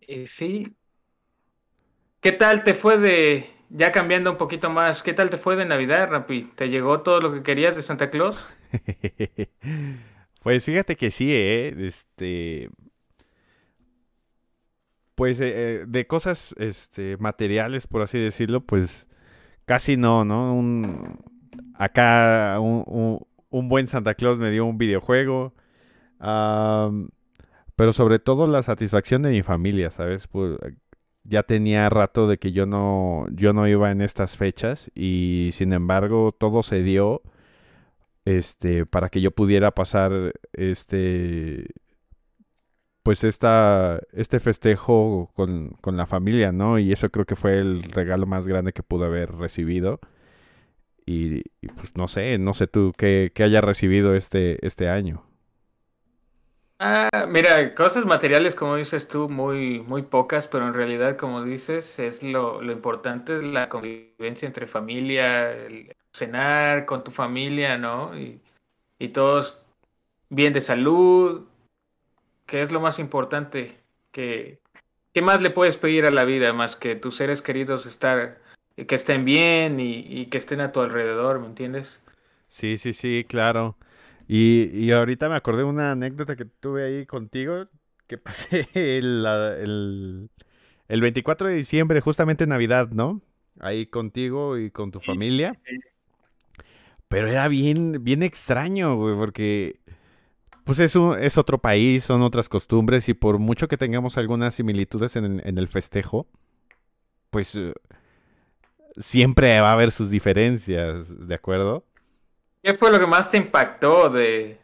Y 0.08 0.28
sí. 0.28 0.76
¿Qué 2.22 2.32
tal 2.32 2.64
te 2.64 2.74
fue 2.74 2.98
de, 2.98 3.50
ya 3.70 3.92
cambiando 3.92 4.32
un 4.32 4.38
poquito 4.38 4.70
más, 4.70 5.02
qué 5.02 5.14
tal 5.14 5.30
te 5.30 5.38
fue 5.38 5.56
de 5.56 5.66
Navidad, 5.66 6.10
Rampi? 6.10 6.44
¿Te 6.56 6.70
llegó 6.70 7.02
todo 7.02 7.20
lo 7.20 7.34
que 7.34 7.44
querías 7.44 7.76
de 7.76 7.82
Santa 7.82 8.12
Claus? 8.12 8.44
pues 10.44 10.66
fíjate 10.66 10.96
que 10.96 11.12
sí, 11.12 11.34
¿eh? 11.34 11.76
Este... 11.80 12.70
Pues 15.16 15.42
eh, 15.42 15.54
eh, 15.54 15.86
de 15.86 16.08
cosas 16.08 16.56
este, 16.58 17.18
materiales, 17.18 17.88
por 17.88 18.02
así 18.02 18.18
decirlo, 18.18 18.62
pues 18.62 19.09
Casi 19.70 19.98
no, 19.98 20.26
¿no? 20.26 20.56
Un, 20.56 21.20
acá 21.76 22.58
un, 22.60 23.20
buen 23.70 23.86
Santa 23.86 24.16
Claus 24.16 24.40
me 24.40 24.50
dio 24.50 24.66
un 24.66 24.80
videojuego. 24.80 25.54
pero 26.18 27.94
sobre 27.94 28.18
todo 28.18 28.48
la 28.48 28.64
satisfacción 28.64 29.22
de 29.22 29.30
mi 29.30 29.44
familia, 29.44 29.92
¿sabes? 29.92 30.28
Ya 31.24 31.44
tenía 31.44 31.88
rato 31.88 32.28
de 32.28 32.40
que 32.40 32.52
yo 32.52 32.66
no, 32.66 33.28
yo 33.32 33.54
no 33.54 33.68
iba 33.68 33.92
en 33.92 34.02
estas 34.02 34.38
fechas 34.38 34.90
y 34.96 35.50
sin 35.54 35.72
embargo 35.72 36.32
todo 36.32 36.64
se 36.64 36.82
dio 36.82 37.22
este, 38.26 38.88
para 38.88 39.10
que 39.10 39.22
yo 39.22 39.30
pudiera 39.30 39.70
pasar 39.70 40.34
este, 40.54 41.68
pues 43.04 43.24
esta, 43.24 44.00
este 44.14 44.40
festejo 44.40 45.32
con, 45.36 45.98
la 45.98 46.06
familia, 46.06 46.52
¿no? 46.52 46.80
Y 46.80 46.92
eso 46.92 47.10
creo 47.10 47.26
que 47.26 47.36
fue 47.36 47.60
el 47.60 47.84
regalo 47.84 48.26
más 48.26 48.48
grande 48.48 48.74
que 48.74 48.84
pude 48.84 49.06
haber 49.06 49.36
recibido. 49.36 50.00
Y, 51.06 51.42
pues 51.76 51.96
no 51.96 52.08
sé, 52.08 52.38
no 52.38 52.54
sé 52.54 52.68
tú 52.68 52.92
qué, 52.96 53.32
qué 53.34 53.44
haya 53.44 53.62
recibido 53.62 54.16
este, 54.16 54.66
este 54.66 54.90
año. 54.90 55.24
Ah, 56.82 57.28
mira, 57.28 57.76
cosas 57.76 58.06
materiales, 58.06 58.56
como 58.56 58.78
dices 58.78 59.08
tú, 59.08 59.28
muy, 59.28 59.82
muy 59.82 60.02
pocas, 60.04 60.48
pero 60.48 60.66
en 60.66 60.74
realidad, 60.74 61.18
como 61.18 61.44
dices, 61.44 62.00
es 62.00 62.24
lo, 62.24 62.62
lo 62.62 62.72
importante, 62.72 63.42
la 63.42 63.68
convivencia 63.68 64.46
entre 64.48 64.66
familia, 64.66 65.52
el 65.52 65.94
cenar 66.14 66.86
con 66.86 67.04
tu 67.04 67.12
familia, 67.12 67.78
¿no? 67.78 68.18
Y, 68.18 68.42
y 68.98 69.10
todos 69.10 69.60
bien 70.30 70.54
de 70.54 70.62
salud, 70.62 71.49
que 72.50 72.62
es 72.62 72.72
lo 72.72 72.80
más 72.80 73.00
importante 73.00 73.78
que 74.12 74.60
¿qué 75.14 75.22
más 75.22 75.42
le 75.42 75.50
puedes 75.52 75.78
pedir 75.78 76.06
a 76.06 76.12
la 76.12 76.26
vida 76.26 76.52
más 76.54 76.76
que 76.76 76.96
tus 76.96 77.16
seres 77.16 77.42
queridos 77.42 77.86
estar 77.86 78.42
que 78.88 78.96
estén 78.96 79.26
bien 79.26 79.80
y, 79.80 80.28
que 80.28 80.38
estén 80.38 80.62
a 80.62 80.72
tu 80.72 80.80
alrededor, 80.80 81.40
¿me 81.40 81.48
entiendes? 81.48 82.00
Sí, 82.48 82.78
sí, 82.78 82.94
sí, 82.94 83.26
claro. 83.28 83.78
Y, 84.28 84.70
y 84.74 84.92
ahorita 84.92 85.28
me 85.28 85.36
acordé 85.36 85.60
de 85.60 85.66
una 85.66 85.92
anécdota 85.92 86.38
que 86.38 86.46
tuve 86.46 86.86
ahí 86.86 87.06
contigo, 87.06 87.68
que 88.08 88.18
pasé 88.18 88.70
el, 88.74 89.26
el, 89.26 90.30
el 90.88 91.02
24 91.02 91.50
de 91.50 91.56
diciembre, 91.56 92.00
justamente 92.00 92.48
Navidad, 92.48 92.90
¿no? 92.90 93.22
Ahí 93.60 93.86
contigo 93.88 94.58
y 94.58 94.72
con 94.72 94.92
tu 94.92 95.02
familia. 95.02 95.52
Pero 97.10 97.28
era 97.28 97.48
bien, 97.50 98.04
bien 98.04 98.24
extraño, 98.24 98.96
güey, 98.96 99.16
porque 99.16 99.80
pues 100.70 100.78
es, 100.78 100.96
es 101.20 101.40
otro 101.40 101.58
país, 101.58 102.04
son 102.04 102.22
otras 102.22 102.48
costumbres 102.48 103.10
y 103.10 103.16
por 103.16 103.40
mucho 103.40 103.68
que 103.68 103.76
tengamos 103.76 104.20
algunas 104.20 104.54
similitudes 104.54 105.16
en, 105.16 105.42
el 105.44 105.68
festejo, 105.68 106.28
pues 107.32 107.56
eh, 107.56 107.74
siempre 108.96 109.60
va 109.62 109.72
a 109.72 109.74
haber 109.74 109.90
sus 109.90 110.12
diferencias, 110.12 111.28
¿de 111.28 111.34
acuerdo? 111.34 111.86
¿Qué 112.62 112.76
fue 112.76 112.92
lo 112.92 113.00
que 113.00 113.08
más 113.08 113.32
te 113.32 113.38
impactó 113.38 114.12
de, 114.12 114.60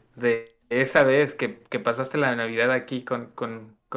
esa 0.69 1.03
vez 1.03 1.33
que, 1.33 1.50
pasaste 1.79 2.19
la 2.19 2.35
Navidad 2.35 2.69
aquí 2.69 3.03
con, 3.03 3.31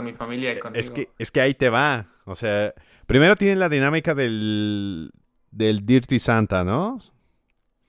mi 0.02 0.14
familia 0.14 0.54
y 0.54 0.60
conmigo? 0.60 0.80
Es 0.80 0.90
que, 0.90 1.10
es 1.18 1.30
que 1.30 1.42
ahí 1.42 1.52
te 1.52 1.68
va. 1.68 2.06
O 2.24 2.36
sea, 2.36 2.72
primero 3.06 3.36
tiene 3.36 3.56
la 3.56 3.68
dinámica 3.68 4.14
del, 4.14 5.10
del 5.50 5.84
Dirty 5.84 6.18
Santa, 6.18 6.64
¿no? 6.64 6.98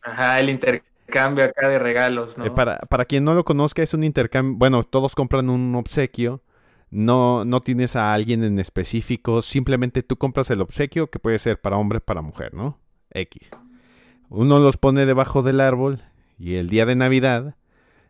Ajá, 0.01 0.41
el 0.41 0.49
intercambio 0.49 0.88
acá 1.17 1.69
de 1.69 1.79
regalos, 1.79 2.37
¿no? 2.37 2.45
Eh, 2.45 2.51
para, 2.51 2.77
para 2.79 3.05
quien 3.05 3.23
no 3.23 3.33
lo 3.33 3.43
conozca, 3.43 3.83
es 3.83 3.93
un 3.93 4.03
intercambio. 4.03 4.57
Bueno, 4.57 4.83
todos 4.83 5.15
compran 5.15 5.49
un 5.49 5.75
obsequio. 5.75 6.41
No, 6.91 7.45
no 7.45 7.61
tienes 7.61 7.95
a 7.95 8.13
alguien 8.13 8.43
en 8.43 8.59
específico. 8.59 9.41
Simplemente 9.41 10.01
tú 10.01 10.17
compras 10.17 10.49
el 10.49 10.61
obsequio 10.61 11.09
que 11.09 11.19
puede 11.19 11.37
ser 11.39 11.61
para 11.61 11.77
hombre, 11.77 11.99
para 11.99 12.21
mujer, 12.21 12.53
¿no? 12.53 12.79
X. 13.11 13.49
Uno 14.29 14.59
los 14.59 14.77
pone 14.77 15.05
debajo 15.05 15.43
del 15.43 15.59
árbol 15.59 16.01
y 16.37 16.55
el 16.55 16.69
día 16.69 16.85
de 16.85 16.95
Navidad, 16.95 17.55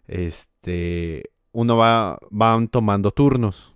este, 0.08 1.32
uno 1.52 1.78
va, 1.78 2.20
van 2.30 2.68
tomando 2.68 3.12
turnos. 3.12 3.74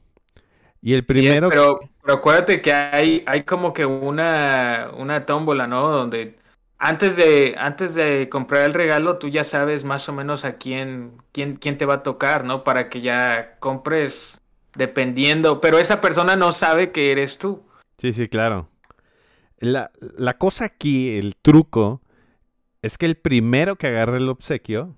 Y 0.81 0.93
el 0.93 1.05
primero. 1.05 1.49
pero, 1.49 1.79
pero, 2.01 2.15
acuérdate 2.15 2.61
que 2.61 2.73
hay, 2.73 3.23
hay 3.25 3.43
como 3.43 3.73
que 3.73 3.85
una, 3.85 4.91
una 4.97 5.25
tómbola, 5.25 5.65
¿no? 5.65 5.89
Donde 5.89 6.37
antes 6.83 7.15
de, 7.15 7.55
antes 7.57 7.95
de 7.95 8.27
comprar 8.27 8.63
el 8.65 8.73
regalo, 8.73 9.17
tú 9.17 9.29
ya 9.29 9.45
sabes 9.45 9.85
más 9.85 10.09
o 10.09 10.13
menos 10.13 10.43
a 10.43 10.57
quién, 10.57 11.13
quién, 11.31 11.55
quién 11.55 11.77
te 11.77 11.85
va 11.85 11.93
a 11.95 12.03
tocar, 12.03 12.43
¿no? 12.43 12.65
Para 12.65 12.89
que 12.89 12.99
ya 12.99 13.55
compres 13.59 14.41
dependiendo. 14.75 15.61
Pero 15.61 15.79
esa 15.79 16.01
persona 16.01 16.35
no 16.35 16.51
sabe 16.51 16.91
que 16.91 17.13
eres 17.13 17.37
tú. 17.37 17.63
Sí, 17.97 18.11
sí, 18.11 18.27
claro. 18.27 18.67
La, 19.59 19.91
la 20.17 20.37
cosa 20.37 20.65
aquí, 20.65 21.15
el 21.15 21.37
truco, 21.37 22.01
es 22.81 22.97
que 22.97 23.05
el 23.05 23.15
primero 23.15 23.77
que 23.77 23.87
agarre 23.87 24.17
el 24.17 24.27
obsequio, 24.27 24.93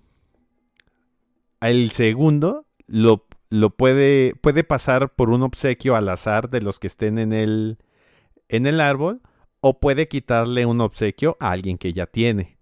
el 1.61 1.91
segundo 1.91 2.65
lo, 2.87 3.27
lo 3.51 3.69
puede, 3.69 4.33
puede 4.41 4.63
pasar 4.63 5.13
por 5.13 5.29
un 5.29 5.43
obsequio 5.43 5.95
al 5.95 6.09
azar 6.09 6.49
de 6.49 6.61
los 6.61 6.79
que 6.79 6.87
estén 6.87 7.19
en 7.19 7.31
el, 7.31 7.77
en 8.49 8.65
el 8.65 8.81
árbol 8.81 9.21
o 9.67 9.79
puede 9.79 10.07
quitarle 10.07 10.67
un 10.67 10.79
obsequio 10.79 11.37
a 11.39 11.49
alguien 11.49 11.79
que 11.79 11.91
ya 11.91 12.05
tiene. 12.05 12.55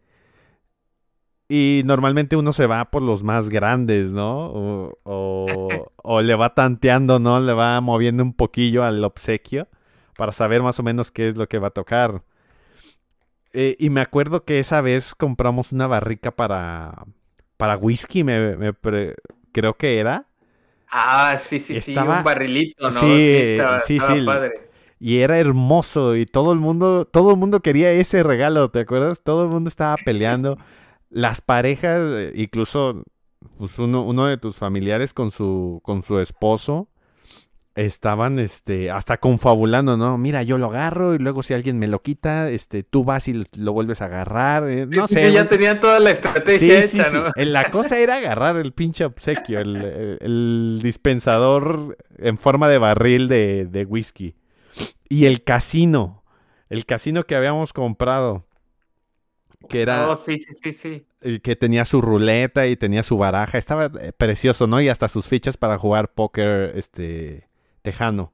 Y 1.50 1.82
normalmente 1.84 2.38
uno 2.38 2.54
se 2.54 2.66
va 2.66 2.92
por 2.92 3.04
los 3.04 3.24
más 3.24 3.50
grandes, 3.50 4.12
¿no? 4.12 4.50
O, 5.04 5.92
o, 6.02 6.22
le 6.22 6.36
va 6.36 6.54
tanteando, 6.54 7.20
¿no? 7.20 7.42
Le 7.42 7.52
va 7.52 7.82
moviendo 7.82 8.24
un 8.24 8.34
poquillo 8.34 8.86
al 8.86 9.04
obsequio 9.04 9.68
para 10.16 10.32
saber 10.32 10.64
más 10.64 10.80
o 10.80 10.84
menos 10.84 11.12
qué 11.12 11.28
es 11.28 11.36
lo 11.36 11.50
que 11.50 11.60
va 11.60 11.68
a 11.68 11.72
tocar. 11.72 12.24
Eh, 13.52 13.76
y 13.80 13.90
me 13.90 14.00
acuerdo 14.00 14.46
que 14.46 14.60
esa 14.60 14.80
vez 14.80 15.14
compramos 15.14 15.74
una 15.74 15.88
barrica 15.88 16.32
para, 16.32 17.04
para 17.58 17.76
whisky, 17.76 18.24
me, 18.24 18.74
creo 19.52 19.76
que 19.76 20.00
era. 20.00 20.30
Ah, 20.90 21.36
sí, 21.38 21.60
sí, 21.60 21.82
sí, 21.82 21.98
un 21.98 22.24
barrilito, 22.24 22.90
¿no? 22.90 23.02
Sí, 23.02 23.58
sí, 23.86 24.00
sí, 24.00 24.26
Y 25.06 25.18
era 25.18 25.38
hermoso 25.38 26.16
y 26.16 26.26
todo 26.26 26.54
el 26.54 26.60
mundo, 26.60 27.04
todo 27.04 27.32
el 27.32 27.38
mundo 27.38 27.60
quería 27.60 27.92
ese 27.92 28.24
regalo, 28.24 28.72
¿te 28.72 28.80
acuerdas? 28.80 29.20
Todo 29.22 29.44
el 29.44 29.50
mundo 29.50 29.68
estaba 29.68 29.98
peleando. 29.98 30.58
Las 31.10 31.42
parejas, 31.42 32.00
eh, 32.00 32.32
incluso 32.36 33.04
pues 33.58 33.78
uno, 33.80 34.04
uno 34.04 34.28
de 34.28 34.38
tus 34.38 34.56
familiares 34.56 35.14
con 35.14 35.30
su, 35.30 35.82
con 35.84 36.04
su 36.04 36.20
esposo, 36.20 36.88
estaban 37.76 38.40
este 38.40 38.92
hasta 38.92 39.18
confabulando, 39.18 39.98
¿no? 39.98 40.18
Mira, 40.18 40.42
yo 40.42 40.58
lo 40.58 40.68
agarro 40.68 41.14
y 41.14 41.18
luego 41.18 41.44
si 41.44 41.54
alguien 41.54 41.80
me 41.80 41.88
lo 41.88 42.02
quita, 42.02 42.50
este 42.50 42.84
tú 42.84 43.04
vas 43.04 43.28
y 43.28 43.44
lo 43.58 43.74
vuelves 43.74 44.02
a 44.02 44.06
agarrar, 44.06 44.70
eh, 44.70 44.86
no 44.86 45.10
sé. 45.10 45.34
ya 45.34 45.50
tenían 45.50 45.82
toda 45.82 46.00
la 46.00 46.12
estrategia 46.12 46.80
hecha, 46.80 47.10
¿no? 47.12 47.26
La 47.36 47.72
cosa 47.72 48.00
era 48.00 48.16
agarrar 48.16 48.56
el 48.56 48.72
pinche 48.72 49.04
obsequio, 49.04 49.60
el, 49.60 50.80
dispensador 50.82 51.98
en 52.20 52.38
forma 52.38 52.70
de 52.70 52.78
barril 52.78 53.28
de, 53.28 53.66
de 53.66 53.84
whisky. 53.84 54.36
Y 55.10 55.25
el 55.25 55.44
casino, 55.44 56.24
el 56.70 56.86
casino 56.86 57.24
que 57.24 57.36
habíamos 57.36 57.74
comprado 57.74 58.46
que 59.70 59.82
era 59.82 60.10
oh, 60.10 60.15
sí, 60.15 60.39
sí, 60.39 60.53
sí, 60.53 60.74
sí. 61.22 61.39
que 61.39 61.56
tenía 61.56 61.86
su 61.86 62.01
ruleta 62.01 62.68
y 62.68 62.75
tenía 62.75 63.03
su 63.03 63.18
baraja, 63.18 63.58
estaba 63.58 63.86
eh, 63.86 64.12
precioso, 64.15 64.68
¿no? 64.68 64.82
Y 64.82 64.89
hasta 64.89 65.08
sus 65.08 65.27
fichas 65.27 65.58
para 65.58 65.77
jugar 65.77 66.12
póker 66.13 66.74
este 66.75 67.48
tejano. 67.82 68.34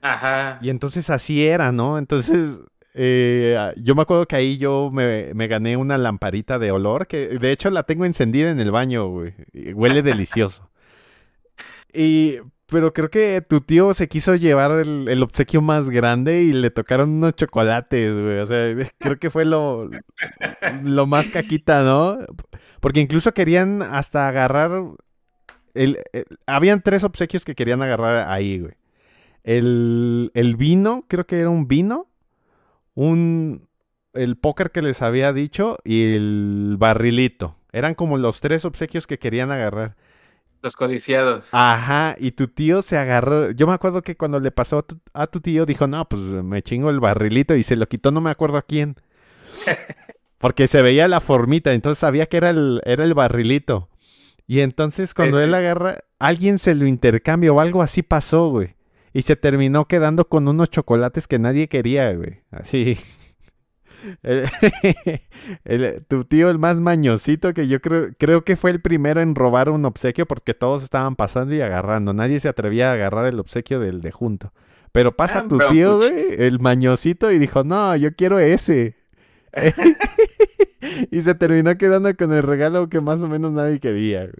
Ajá. 0.00 0.58
Y 0.62 0.70
entonces 0.70 1.10
así 1.10 1.46
era, 1.46 1.72
¿no? 1.72 1.98
Entonces, 1.98 2.58
eh, 2.94 3.72
yo 3.76 3.94
me 3.94 4.02
acuerdo 4.02 4.26
que 4.26 4.36
ahí 4.36 4.56
yo 4.56 4.90
me, 4.92 5.32
gané 5.46 5.76
una 5.76 5.98
lamparita 5.98 6.58
de 6.58 6.70
olor, 6.70 7.06
que 7.06 7.38
de 7.38 7.52
hecho 7.52 7.70
la 7.70 7.82
tengo 7.82 8.04
encendida 8.04 8.50
en 8.50 8.60
el 8.60 8.70
baño, 8.70 9.08
güey. 9.08 9.34
Huele 9.74 10.02
delicioso. 10.02 10.70
Y, 11.98 12.40
pero 12.68 12.92
creo 12.92 13.10
que 13.10 13.44
tu 13.48 13.60
tío 13.60 13.94
se 13.94 14.08
quiso 14.08 14.34
llevar 14.34 14.72
el, 14.72 15.22
obsequio 15.22 15.62
más 15.62 15.90
grande 15.90 16.42
y 16.42 16.52
le 16.52 16.70
tocaron 16.70 17.10
unos 17.10 17.34
chocolates, 17.36 18.12
güey. 18.12 18.38
O 18.38 18.46
sea, 18.46 18.74
creo 18.98 19.18
que 19.18 19.30
fue 19.30 19.44
lo, 19.44 19.88
lo 20.82 21.06
más 21.06 21.30
caquita, 21.30 21.82
¿no? 21.82 22.18
Porque 22.80 23.00
incluso 23.00 23.32
querían 23.34 23.82
hasta 23.82 24.28
agarrar 24.28 24.82
el, 25.76 25.98
habían 26.46 26.82
tres 26.82 27.04
obsequios 27.04 27.44
que 27.44 27.54
querían 27.54 27.82
agarrar 27.82 28.28
ahí, 28.30 28.60
güey. 28.60 28.74
El, 29.44 30.32
el, 30.34 30.56
vino, 30.56 31.04
creo 31.06 31.26
que 31.26 31.38
era 31.38 31.50
un 31.50 31.68
vino. 31.68 32.08
Un. 32.94 33.68
El 34.12 34.36
póker 34.36 34.72
que 34.72 34.82
les 34.82 35.02
había 35.02 35.32
dicho. 35.32 35.78
Y 35.84 36.14
el 36.14 36.76
barrilito. 36.78 37.56
Eran 37.72 37.94
como 37.94 38.16
los 38.16 38.40
tres 38.40 38.64
obsequios 38.64 39.06
que 39.06 39.18
querían 39.18 39.52
agarrar. 39.52 39.96
Los 40.62 40.76
codiciados. 40.76 41.48
Ajá, 41.52 42.16
y 42.18 42.32
tu 42.32 42.48
tío 42.48 42.82
se 42.82 42.98
agarró. 42.98 43.50
Yo 43.52 43.66
me 43.66 43.74
acuerdo 43.74 44.02
que 44.02 44.16
cuando 44.16 44.40
le 44.40 44.50
pasó 44.50 44.84
a 45.12 45.26
tu, 45.26 45.40
tío, 45.40 45.66
dijo: 45.66 45.86
No, 45.86 46.08
pues 46.08 46.22
me 46.22 46.62
chingo 46.62 46.90
el 46.90 47.00
barrilito. 47.00 47.54
Y 47.54 47.62
se 47.62 47.76
lo 47.76 47.86
quitó, 47.86 48.10
no 48.10 48.20
me 48.20 48.30
acuerdo 48.30 48.56
a 48.58 48.62
quién. 48.62 48.96
Porque 50.38 50.68
se 50.68 50.82
veía 50.82 51.08
la 51.08 51.20
formita, 51.20 51.72
entonces 51.72 51.98
sabía 51.98 52.26
que 52.26 52.36
era 52.36 52.50
el, 52.50 52.80
era 52.84 53.04
el 53.04 53.14
barrilito. 53.14 53.88
Y 54.46 54.60
entonces 54.60 55.14
cuando 55.14 55.40
él 55.40 55.54
agarra, 55.54 55.98
alguien 56.18 56.58
se 56.58 56.74
lo 56.74 56.86
intercambia 56.86 57.52
o 57.52 57.60
algo 57.60 57.82
así 57.82 58.02
pasó, 58.02 58.48
güey. 58.50 58.76
Y 59.12 59.22
se 59.22 59.34
terminó 59.34 59.86
quedando 59.86 60.28
con 60.28 60.46
unos 60.46 60.70
chocolates 60.70 61.26
que 61.26 61.38
nadie 61.38 61.68
quería, 61.68 62.12
güey. 62.12 62.40
Así. 62.50 62.98
tu 66.08 66.24
tío, 66.24 66.50
el 66.50 66.58
más 66.58 66.80
mañosito, 66.80 67.54
que 67.54 67.68
yo 67.68 67.80
creo, 67.80 68.10
creo 68.18 68.44
que 68.44 68.56
fue 68.56 68.70
el 68.70 68.80
primero 68.80 69.20
en 69.20 69.34
robar 69.34 69.68
un 69.70 69.84
obsequio 69.84 70.26
porque 70.26 70.54
todos 70.54 70.82
estaban 70.82 71.16
pasando 71.16 71.54
y 71.54 71.60
agarrando. 71.60 72.12
Nadie 72.12 72.40
se 72.40 72.48
atrevía 72.48 72.90
a 72.90 72.94
agarrar 72.94 73.26
el 73.26 73.38
obsequio 73.40 73.80
del 73.80 74.00
de 74.00 74.12
junto. 74.12 74.52
Pero 74.92 75.16
pasa 75.16 75.40
ah, 75.40 75.48
tu 75.48 75.58
tío, 75.58 75.98
güey, 75.98 76.36
el 76.38 76.58
mañosito, 76.60 77.30
y 77.30 77.38
dijo, 77.38 77.64
no, 77.64 77.96
yo 77.96 78.14
quiero 78.14 78.38
ese. 78.38 78.96
y 81.10 81.22
se 81.22 81.34
terminó 81.34 81.76
quedando 81.76 82.14
con 82.16 82.32
el 82.32 82.42
regalo 82.42 82.88
que 82.88 83.00
más 83.00 83.20
o 83.20 83.28
menos 83.28 83.52
nadie 83.52 83.80
quería. 83.80 84.30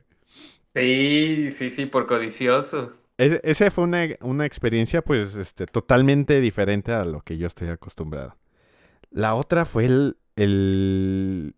Sí, 0.75 1.51
sí, 1.53 1.71
sí, 1.71 1.87
por 1.87 2.07
codicioso. 2.07 2.93
esa 3.19 3.71
fue 3.71 3.85
una, 3.85 4.45
experiencia 4.47 5.03
pues 5.03 5.35
este, 5.37 5.67
totalmente 5.67 6.41
diferente 6.41 6.93
a 6.93 7.05
lo 7.05 7.23
que 7.23 7.39
yo 7.39 7.47
estoy 7.47 7.69
acostumbrado. 7.69 8.37
La 9.11 9.35
otra 9.35 9.65
fue 9.65 9.87
el, 10.37 11.55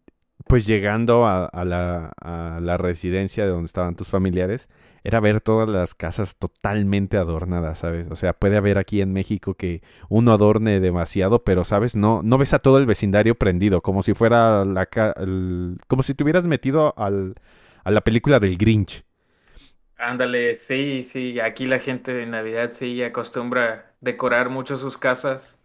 pues 0.47 0.67
llegando 0.67 1.27
a, 1.27 1.51
la, 1.65 2.13
a 2.21 2.61
la 2.61 2.77
residencia 2.79 3.45
de 3.45 3.51
donde 3.51 3.67
estaban 3.67 3.97
tus 3.97 4.09
familiares 4.09 4.69
era 5.05 5.21
ver 5.21 5.41
todas 5.41 5.69
las 5.69 5.95
casas 5.95 6.37
totalmente 6.37 7.17
adornadas, 7.17 7.79
¿sabes? 7.81 8.07
O 8.11 8.17
sea, 8.17 8.33
puede 8.33 8.57
haber 8.57 8.79
aquí 8.79 9.01
en 9.01 9.13
México 9.13 9.55
que 9.55 9.83
uno 10.09 10.33
adorne 10.33 10.81
demasiado, 10.81 11.45
pero, 11.45 11.65
¿sabes? 11.65 11.97
No, 11.97 12.23
no 12.23 12.37
ves 12.39 12.53
a 12.53 12.59
todo 12.59 12.79
el 12.79 12.87
vecindario 12.87 13.35
prendido, 13.37 13.81
como 13.81 14.03
si 14.03 14.15
fuera 14.15 14.65
la... 14.65 14.87
como 15.87 16.03
si 16.03 16.15
te 16.15 16.25
hubieras 16.25 16.45
metido 16.47 16.95
al, 16.99 17.37
a 17.85 17.91
la 17.91 18.01
película 18.03 18.41
del 18.41 18.57
Grinch. 18.59 19.05
Ándale, 19.97 20.55
sí, 20.57 21.03
sí, 21.05 21.41
aquí 21.41 21.67
la 21.67 21.79
gente 21.81 22.13
de 22.15 22.25
Navidad 22.27 22.71
sí 22.73 23.03
acostumbra 23.03 23.73
a 23.75 23.95
decorar 24.01 24.49
mucho 24.49 24.77
sus 24.77 24.97
casas. 24.97 25.59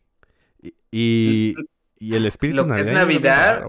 Y, 0.91 1.55
y, 2.03 2.15
el 2.15 2.25
espíritu 2.25 2.65
lo 2.65 2.75
que 2.75 2.81
es 2.81 2.91
Navidad. 2.91 3.63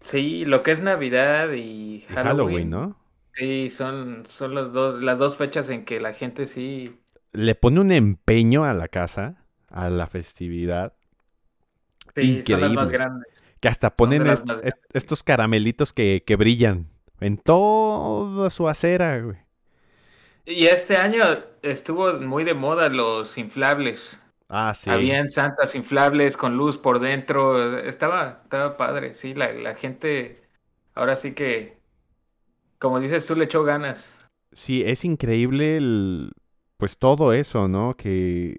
sí, 0.00 0.44
lo 0.44 0.62
que 0.62 0.70
es 0.72 0.82
Navidad 0.82 1.52
y 1.52 2.04
Halloween 2.08 2.70
¿no? 2.70 2.96
Sí, 3.32 3.68
son, 3.68 4.24
son 4.26 4.54
los 4.54 4.72
dos, 4.72 5.02
las 5.02 5.18
dos 5.18 5.36
fechas 5.36 5.68
en 5.68 5.84
que 5.84 6.00
la 6.00 6.14
gente 6.14 6.46
sí. 6.46 6.98
Le 7.32 7.54
pone 7.54 7.80
un 7.80 7.92
empeño 7.92 8.64
a 8.64 8.72
la 8.72 8.88
casa, 8.88 9.44
a 9.68 9.90
la 9.90 10.06
festividad. 10.06 10.94
Sí, 12.14 12.42
son 12.42 12.62
las 12.62 12.72
más 12.72 12.88
grandes. 12.88 13.28
Que 13.60 13.68
hasta 13.68 13.94
ponen 13.94 14.26
estos 14.94 15.22
caramelitos 15.22 15.92
que, 15.92 16.24
que 16.26 16.36
brillan 16.36 16.88
en 17.20 17.36
toda 17.36 18.48
su 18.48 18.68
acera, 18.70 19.20
güey. 19.20 19.36
Y 20.46 20.66
este 20.66 20.96
año 20.96 21.22
estuvo 21.62 22.14
muy 22.14 22.44
de 22.44 22.54
moda 22.54 22.88
los 22.88 23.36
inflables. 23.36 24.18
Ah, 24.48 24.74
sí. 24.74 24.90
Habían 24.90 25.28
santas 25.28 25.74
inflables 25.74 26.36
con 26.36 26.56
luz 26.56 26.78
por 26.78 27.00
dentro. 27.00 27.78
Estaba, 27.80 28.38
estaba 28.42 28.76
padre, 28.76 29.14
sí. 29.14 29.34
La, 29.34 29.52
la 29.52 29.74
gente, 29.74 30.42
ahora 30.94 31.16
sí 31.16 31.34
que, 31.34 31.78
como 32.78 33.00
dices 33.00 33.26
tú, 33.26 33.34
le 33.36 33.44
echó 33.44 33.64
ganas. 33.64 34.16
Sí, 34.52 34.82
es 34.84 35.04
increíble 35.04 35.76
el, 35.76 36.32
pues 36.78 36.98
todo 36.98 37.32
eso, 37.32 37.68
¿no? 37.68 37.96
Que, 37.96 38.58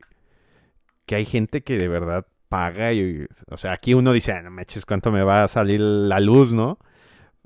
que 1.06 1.16
hay 1.16 1.26
gente 1.26 1.64
que 1.64 1.78
de 1.78 1.88
verdad 1.88 2.28
paga 2.50 2.94
y, 2.94 3.26
o 3.50 3.58
sea, 3.58 3.74
aquí 3.74 3.94
uno 3.94 4.14
dice, 4.14 4.32
ah, 4.34 4.42
no 4.42 4.52
me 4.52 4.62
eches 4.64 4.86
cuánto 4.86 5.12
me 5.12 5.24
va 5.24 5.44
a 5.44 5.48
salir 5.48 5.80
la 5.80 6.20
luz, 6.20 6.54
¿no? 6.54 6.80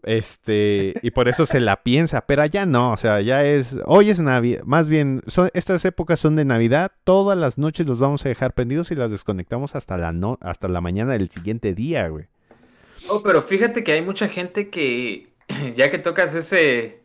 Este, 0.03 0.96
y 1.01 1.12
por 1.12 1.27
eso 1.27 1.46
se 1.46 1.60
la 1.60 1.84
piensa, 1.84 2.22
pero 2.25 2.41
allá 2.41 2.65
no, 2.65 2.91
o 2.91 2.98
sea, 2.98 3.22
ya 3.22 3.46
es, 3.46 3.77
hoy 3.86 4.10
es 4.10 4.20
Navidad, 4.20 4.63
más 4.63 4.89
bien, 4.89 5.22
estas 5.53 5.86
épocas 5.86 6.20
son 6.20 6.36
de 6.36 6.43
Navidad, 6.43 6.91
todas 7.03 7.38
las 7.38 7.60
noches 7.60 7.86
los 7.86 8.00
vamos 8.00 8.25
a 8.25 8.29
dejar 8.29 8.53
prendidos 8.53 8.89
y 8.91 8.96
las 8.96 9.12
desconectamos 9.12 9.75
hasta 9.75 9.98
la, 9.98 10.12
no, 10.12 10.39
hasta 10.41 10.67
la 10.67 10.81
mañana 10.81 11.13
del 11.13 11.29
siguiente 11.29 11.74
día, 11.74 12.08
güey. 12.08 12.25
Oh, 13.10 13.22
pero 13.22 13.41
fíjate 13.41 13.84
que 13.84 13.93
hay 13.93 14.01
mucha 14.01 14.27
gente 14.27 14.70
que, 14.70 15.34
ya 15.75 15.89
que 15.89 15.98
tocas 15.98 16.34
ese, 16.34 17.01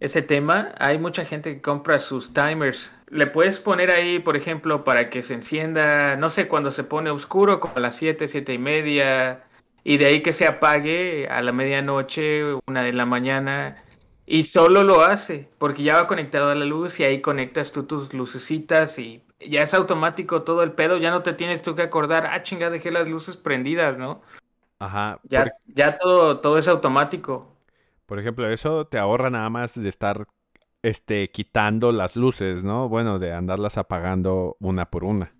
ese 0.00 0.22
tema, 0.22 0.72
hay 0.78 0.98
mucha 0.98 1.24
gente 1.24 1.54
que 1.54 1.60
compra 1.60 1.98
sus 1.98 2.32
timers. 2.32 2.92
Le 3.08 3.26
puedes 3.26 3.60
poner 3.60 3.90
ahí, 3.90 4.18
por 4.18 4.36
ejemplo, 4.36 4.84
para 4.84 5.10
que 5.10 5.22
se 5.22 5.34
encienda, 5.34 6.16
no 6.16 6.30
sé, 6.30 6.48
cuando 6.48 6.70
se 6.70 6.84
pone 6.84 7.10
oscuro, 7.10 7.60
como 7.60 7.76
a 7.76 7.80
las 7.80 7.96
7, 7.96 8.28
7 8.28 8.54
y 8.54 8.58
media, 8.58 9.44
y 9.84 9.98
de 9.98 10.06
ahí 10.06 10.22
que 10.22 10.32
se 10.32 10.46
apague 10.46 11.28
a 11.28 11.42
la 11.42 11.52
medianoche, 11.52 12.54
una 12.66 12.82
de 12.82 12.92
la 12.92 13.06
mañana, 13.06 13.82
y 14.26 14.44
solo 14.44 14.84
lo 14.84 15.02
hace, 15.02 15.48
porque 15.58 15.82
ya 15.82 15.96
va 15.96 16.06
conectado 16.06 16.50
a 16.50 16.54
la 16.54 16.64
luz 16.64 17.00
y 17.00 17.04
ahí 17.04 17.20
conectas 17.20 17.72
tú 17.72 17.84
tus 17.84 18.14
lucecitas 18.14 18.98
y 18.98 19.22
ya 19.40 19.62
es 19.62 19.74
automático 19.74 20.42
todo 20.42 20.62
el 20.62 20.72
pedo, 20.72 20.98
ya 20.98 21.10
no 21.10 21.22
te 21.22 21.32
tienes 21.32 21.62
tú 21.62 21.74
que 21.74 21.82
acordar, 21.82 22.26
ah, 22.26 22.42
chinga, 22.42 22.70
dejé 22.70 22.90
las 22.90 23.08
luces 23.08 23.36
prendidas, 23.36 23.98
¿no? 23.98 24.22
Ajá. 24.78 25.18
Ya, 25.24 25.50
ya 25.66 25.96
todo, 25.96 26.40
todo 26.40 26.58
es 26.58 26.68
automático. 26.68 27.56
Por 28.06 28.18
ejemplo, 28.18 28.48
eso 28.48 28.86
te 28.86 28.98
ahorra 28.98 29.30
nada 29.30 29.50
más 29.50 29.80
de 29.80 29.88
estar 29.88 30.26
este, 30.82 31.30
quitando 31.30 31.92
las 31.92 32.16
luces, 32.16 32.64
¿no? 32.64 32.88
Bueno, 32.88 33.18
de 33.18 33.32
andarlas 33.32 33.78
apagando 33.78 34.56
una 34.60 34.90
por 34.90 35.04
una. 35.04 35.32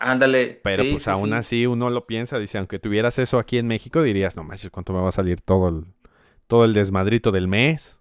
Ándale. 0.00 0.60
Pero 0.64 0.82
pues 0.90 1.06
aún 1.08 1.34
así 1.34 1.66
uno 1.66 1.90
lo 1.90 2.06
piensa, 2.06 2.38
dice, 2.38 2.56
aunque 2.56 2.78
tuvieras 2.78 3.18
eso 3.18 3.38
aquí 3.38 3.58
en 3.58 3.66
México, 3.66 4.02
dirías, 4.02 4.34
no 4.34 4.42
manches, 4.42 4.70
¿cuánto 4.70 4.94
me 4.94 5.00
va 5.00 5.10
a 5.10 5.12
salir 5.12 5.42
todo 5.42 5.68
el, 5.68 5.84
todo 6.46 6.64
el 6.64 6.72
desmadrito 6.72 7.30
del 7.32 7.48
mes? 7.48 8.00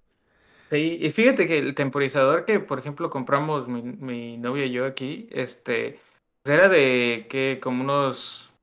Sí, 0.71 0.97
y 1.01 1.11
fíjate 1.11 1.45
que 1.47 1.57
el 1.57 1.75
temporizador 1.75 2.45
que, 2.45 2.59
por 2.59 2.79
ejemplo, 2.79 3.09
compramos 3.09 3.67
mi, 3.67 3.81
mi 3.81 4.37
novia 4.37 4.65
y 4.65 4.71
yo 4.71 4.85
aquí, 4.85 5.27
este, 5.31 5.99
era 6.45 6.69
de 6.69 7.27
que 7.29 7.59
como 7.61 7.83
unos, 7.83 8.53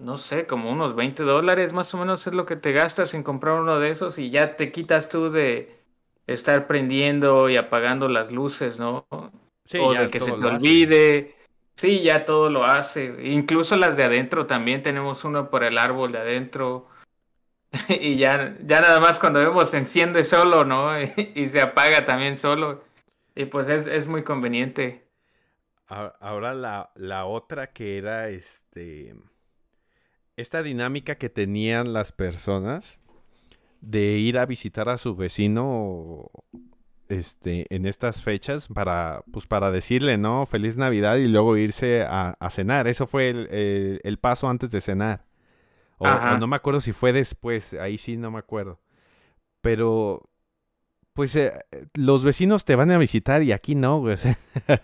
no 0.00 0.16
sé, 0.16 0.46
como 0.46 0.72
unos 0.72 0.96
20 0.96 1.22
dólares 1.22 1.72
más 1.72 1.92
o 1.94 1.98
menos 1.98 2.26
es 2.26 2.34
lo 2.34 2.46
que 2.46 2.56
te 2.56 2.72
gastas 2.72 3.14
en 3.14 3.22
comprar 3.22 3.60
uno 3.60 3.78
de 3.78 3.90
esos 3.90 4.18
y 4.18 4.30
ya 4.30 4.56
te 4.56 4.72
quitas 4.72 5.08
tú 5.08 5.30
de 5.30 5.76
estar 6.26 6.66
prendiendo 6.66 7.48
y 7.48 7.56
apagando 7.56 8.08
las 8.08 8.32
luces, 8.32 8.78
¿no? 8.78 9.06
Sí, 9.64 9.78
o 9.78 9.92
de 9.92 10.08
que 10.08 10.18
se 10.18 10.32
te 10.32 10.44
olvide. 10.44 11.37
Sí, 11.78 12.02
ya 12.02 12.24
todo 12.24 12.50
lo 12.50 12.64
hace. 12.64 13.14
Incluso 13.22 13.76
las 13.76 13.96
de 13.96 14.02
adentro 14.02 14.46
también 14.46 14.82
tenemos 14.82 15.22
uno 15.24 15.48
por 15.48 15.62
el 15.62 15.78
árbol 15.78 16.10
de 16.10 16.18
adentro. 16.18 16.88
y 17.88 18.16
ya, 18.16 18.56
ya 18.64 18.80
nada 18.80 18.98
más 18.98 19.20
cuando 19.20 19.38
vemos 19.38 19.70
se 19.70 19.78
enciende 19.78 20.24
solo, 20.24 20.64
¿no? 20.64 21.00
y 21.34 21.46
se 21.46 21.60
apaga 21.60 22.04
también 22.04 22.36
solo. 22.36 22.82
Y 23.36 23.44
pues 23.44 23.68
es, 23.68 23.86
es 23.86 24.08
muy 24.08 24.24
conveniente. 24.24 25.06
Ahora 25.86 26.52
la, 26.52 26.90
la, 26.96 27.26
otra 27.26 27.68
que 27.68 27.96
era 27.96 28.28
este. 28.28 29.14
Esta 30.36 30.64
dinámica 30.64 31.14
que 31.14 31.28
tenían 31.28 31.92
las 31.92 32.10
personas 32.10 33.00
de 33.80 34.18
ir 34.18 34.36
a 34.38 34.46
visitar 34.46 34.88
a 34.88 34.98
su 34.98 35.14
vecino 35.14 36.28
este, 37.08 37.66
en 37.74 37.86
estas 37.86 38.22
fechas 38.22 38.68
para, 38.68 39.22
pues 39.32 39.46
para 39.46 39.70
decirle, 39.70 40.18
¿no? 40.18 40.46
Feliz 40.46 40.76
Navidad 40.76 41.16
y 41.16 41.28
luego 41.28 41.56
irse 41.56 42.02
a, 42.02 42.36
cenar. 42.50 42.86
Eso 42.86 43.06
fue 43.06 43.30
el, 43.30 44.18
paso 44.18 44.48
antes 44.48 44.70
de 44.70 44.80
cenar. 44.80 45.24
O, 45.98 46.06
no 46.38 46.46
me 46.46 46.56
acuerdo 46.56 46.80
si 46.80 46.92
fue 46.92 47.12
después, 47.12 47.74
ahí 47.74 47.98
sí 47.98 48.16
no 48.16 48.30
me 48.30 48.38
acuerdo. 48.38 48.80
Pero, 49.60 50.28
pues 51.12 51.34
eh, 51.34 51.52
los 51.94 52.24
vecinos 52.24 52.64
te 52.64 52.76
van 52.76 52.90
a 52.90 52.98
visitar 52.98 53.42
y 53.42 53.52
aquí 53.52 53.74
no, 53.74 53.98
güey. 53.98 54.16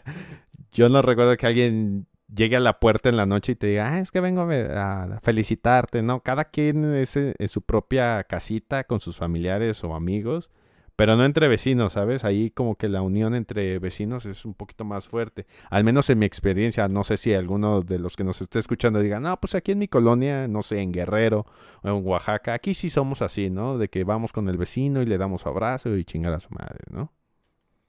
yo 0.73 0.89
no 0.89 1.03
recuerdo 1.03 1.37
que 1.37 1.47
alguien 1.47 2.07
llegue 2.35 2.57
a 2.57 2.61
la 2.61 2.81
puerta 2.81 3.09
en 3.09 3.17
la 3.17 3.27
noche 3.27 3.53
y 3.53 3.55
te 3.55 3.69
diga, 3.69 3.93
ah, 3.93 4.01
es 4.01 4.11
que 4.11 4.21
vengo 4.21 4.43
a, 4.43 5.21
felicitarte, 5.23 6.03
¿no? 6.03 6.21
Cada 6.21 6.47
quien 6.47 6.95
es 6.95 7.17
en 7.17 7.49
su 7.49 7.63
propia 7.63 8.25
casita 8.25 8.85
con 8.85 9.01
sus 9.01 9.17
familiares 9.17 9.85
o 9.85 9.95
amigos 9.95 10.51
pero 10.97 11.17
no 11.17 11.25
entre 11.25 11.49
vecinos, 11.49 11.95
¿sabes? 11.95 12.25
Ahí 12.25 12.51
como 12.51 12.77
que 12.77 12.89
la 12.89 13.03
unión 13.03 13.35
entre 13.35 13.79
vecinos 13.79 14.27
es 14.27 14.45
un 14.45 14.55
poquito 14.55 14.85
más 14.85 15.09
fuerte. 15.09 15.47
Al 15.71 15.85
menos 15.85 16.09
en 16.11 16.19
mi 16.19 16.27
experiencia, 16.27 16.89
no 16.89 17.05
sé 17.05 17.17
si 17.17 17.35
alguno 17.35 17.81
de 17.83 17.99
los 17.99 18.17
que 18.17 18.25
nos 18.25 18.41
esté 18.41 18.59
escuchando 18.61 19.01
diga, 19.01 19.21
no, 19.21 19.39
pues 19.41 19.55
aquí 19.55 19.73
en 19.73 19.79
mi 19.79 19.89
colonia, 19.89 20.49
no 20.49 20.63
sé, 20.63 20.81
en 20.81 20.93
Guerrero 20.93 21.47
o 21.83 21.89
en 21.89 22.07
Oaxaca, 22.07 22.55
aquí 22.55 22.75
sí 22.75 22.91
somos 22.91 23.23
así, 23.23 23.51
¿no? 23.51 23.79
De 23.79 23.89
que 23.89 24.05
vamos 24.05 24.33
con 24.33 24.49
el 24.49 24.57
vecino 24.57 25.03
y 25.03 25.07
le 25.07 25.19
damos 25.19 25.47
abrazo 25.47 25.97
y 25.97 26.05
chingar 26.05 26.35
a 26.35 26.41
su 26.41 26.51
madre, 26.51 26.85
¿no? 26.91 27.13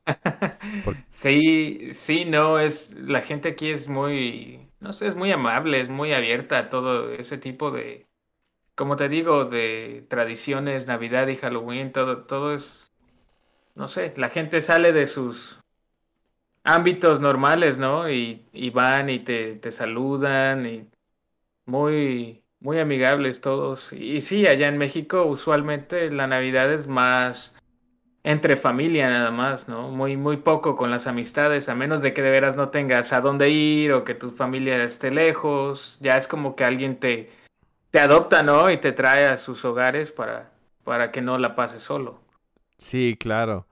Sí, 1.09 1.93
sí, 1.93 2.25
no, 2.25 2.59
es, 2.59 2.93
la 2.95 3.21
gente 3.21 3.49
aquí 3.49 3.69
es 3.71 3.87
muy, 3.87 4.69
no 4.79 4.93
sé, 4.93 5.07
es 5.07 5.15
muy 5.15 5.31
amable, 5.31 5.81
es 5.81 5.89
muy 5.89 6.13
abierta 6.13 6.57
a 6.59 6.69
todo 6.69 7.11
ese 7.11 7.37
tipo 7.37 7.71
de, 7.71 8.07
como 8.75 8.95
te 8.97 9.09
digo, 9.09 9.45
de 9.45 10.05
tradiciones, 10.09 10.87
Navidad 10.87 11.27
y 11.27 11.35
Halloween, 11.35 11.91
todo, 11.91 12.25
todo 12.25 12.53
es 12.53 12.84
no 13.75 13.87
sé, 13.87 14.13
la 14.17 14.29
gente 14.29 14.61
sale 14.61 14.93
de 14.93 15.07
sus 15.07 15.59
ámbitos 16.63 17.19
normales, 17.19 17.77
¿no? 17.77 18.09
Y, 18.09 18.41
van 18.73 19.09
y 19.09 19.19
te, 19.19 19.55
te, 19.55 19.71
saludan 19.71 20.65
y 20.65 20.89
muy, 21.65 22.43
muy 22.59 22.79
amigables 22.79 23.41
todos. 23.41 23.93
Y 23.93 24.21
sí, 24.21 24.47
allá 24.47 24.67
en 24.67 24.77
México 24.77 25.25
usualmente 25.25 26.09
la 26.11 26.27
Navidad 26.27 26.73
es 26.73 26.87
más 26.87 27.53
entre 28.23 28.57
familia 28.57 29.07
nada 29.09 29.31
más, 29.31 29.67
¿no? 29.67 29.89
Muy, 29.91 30.17
muy 30.17 30.37
poco 30.37 30.75
con 30.75 30.89
las 30.89 31.05
amistades, 31.05 31.69
a 31.69 31.75
menos 31.75 32.01
de 32.01 32.13
que 32.13 32.23
de 32.23 32.31
veras 32.31 32.55
no 32.55 32.69
tengas 32.69 33.13
a 33.13 33.21
dónde 33.21 33.51
ir 33.51 33.93
o 33.93 34.03
que 34.03 34.15
tu 34.15 34.31
familia 34.31 34.83
esté 34.83 35.11
lejos. 35.11 35.97
Ya 36.01 36.17
es 36.17 36.27
como 36.27 36.55
que 36.55 36.63
alguien 36.65 36.99
te, 36.99 37.29
te 37.91 37.99
adopta, 37.99 38.41
¿no? 38.43 38.71
Y 38.71 38.77
te 38.79 38.93
trae 38.93 39.25
a 39.27 39.37
sus 39.37 39.63
hogares 39.65 40.11
para, 40.11 40.51
para 40.83 41.11
que 41.11 41.21
no 41.21 41.37
la 41.37 41.55
pases 41.55 41.83
solo. 41.83 42.24
Sí, 42.77 43.17
claro. 43.19 43.67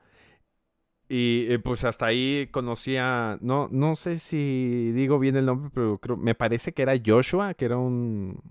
Y 1.09 1.45
eh, 1.49 1.59
pues 1.59 1.83
hasta 1.83 2.07
ahí 2.07 2.47
conocía, 2.51 3.37
no, 3.41 3.67
no 3.71 3.95
sé 3.95 4.19
si 4.19 4.91
digo 4.93 5.19
bien 5.19 5.35
el 5.35 5.45
nombre, 5.45 5.69
pero 5.73 5.99
creo, 5.99 6.17
me 6.17 6.33
parece 6.33 6.73
que 6.73 6.81
era 6.81 6.93
Joshua, 7.05 7.53
que 7.53 7.65
era 7.65 7.77
un 7.77 8.41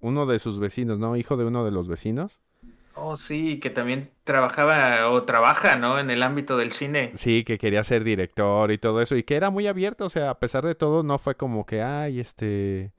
uno 0.00 0.26
de 0.26 0.38
sus 0.38 0.58
vecinos, 0.60 0.98
¿no? 0.98 1.16
Hijo 1.16 1.36
de 1.36 1.44
uno 1.44 1.64
de 1.64 1.70
los 1.72 1.88
vecinos. 1.88 2.40
Oh, 2.94 3.16
sí, 3.16 3.60
que 3.60 3.70
también 3.70 4.10
trabajaba 4.24 5.10
o 5.10 5.24
trabaja, 5.24 5.76
¿no? 5.76 5.98
En 5.98 6.10
el 6.10 6.22
ámbito 6.22 6.56
del 6.56 6.72
cine. 6.72 7.12
Sí, 7.14 7.44
que 7.44 7.58
quería 7.58 7.82
ser 7.84 8.04
director 8.04 8.70
y 8.70 8.78
todo 8.78 9.02
eso, 9.02 9.16
y 9.16 9.22
que 9.24 9.34
era 9.34 9.50
muy 9.50 9.66
abierto, 9.66 10.04
o 10.04 10.08
sea, 10.08 10.30
a 10.30 10.38
pesar 10.38 10.64
de 10.64 10.74
todo, 10.74 11.02
no 11.02 11.18
fue 11.18 11.34
como 11.34 11.66
que, 11.66 11.82
ay, 11.82 12.20
este, 12.20 12.92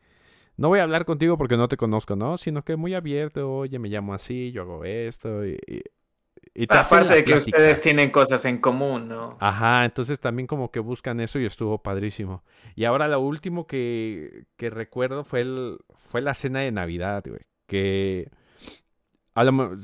no 0.58 0.70
voy 0.70 0.80
a 0.80 0.84
hablar 0.84 1.06
contigo 1.06 1.38
porque 1.38 1.58
no 1.58 1.68
te 1.70 1.78
conozco, 1.78 2.16
¿no? 2.16 2.38
Sino 2.38 2.64
que 2.64 2.76
muy 2.78 2.94
abierto, 2.96 3.52
oye, 3.54 3.80
me 3.80 3.90
llamo 3.90 4.14
así, 4.14 4.52
yo 4.52 4.64
hago 4.64 4.86
esto, 4.86 5.46
y, 5.48 5.58
Aparte 6.68 7.14
de 7.14 7.24
que 7.24 7.36
ustedes 7.36 7.82
tienen 7.82 8.12
cosas 8.12 8.44
en 8.44 8.58
común, 8.58 9.08
¿no? 9.08 9.38
Ajá, 9.40 9.86
entonces 9.86 10.20
también 10.20 10.48
como 10.48 10.70
que 10.70 10.82
buscan 10.82 11.22
eso 11.22 11.40
y 11.40 11.46
estuvo 11.46 11.82
padrísimo. 11.82 12.44
Y 12.76 12.84
ahora 12.84 13.08
lo 13.08 13.22
último 13.22 13.68
que, 13.68 14.46
que 14.58 14.70
recuerdo 14.70 15.24
fue, 15.24 15.42
el, 15.42 15.78
fue 15.96 16.22
la 16.22 16.34
cena 16.34 16.60
de 16.60 16.72
Navidad, 16.72 17.24
güey. 17.26 17.42
Que 17.68 18.30
a 19.34 19.46
lo, 19.46 19.76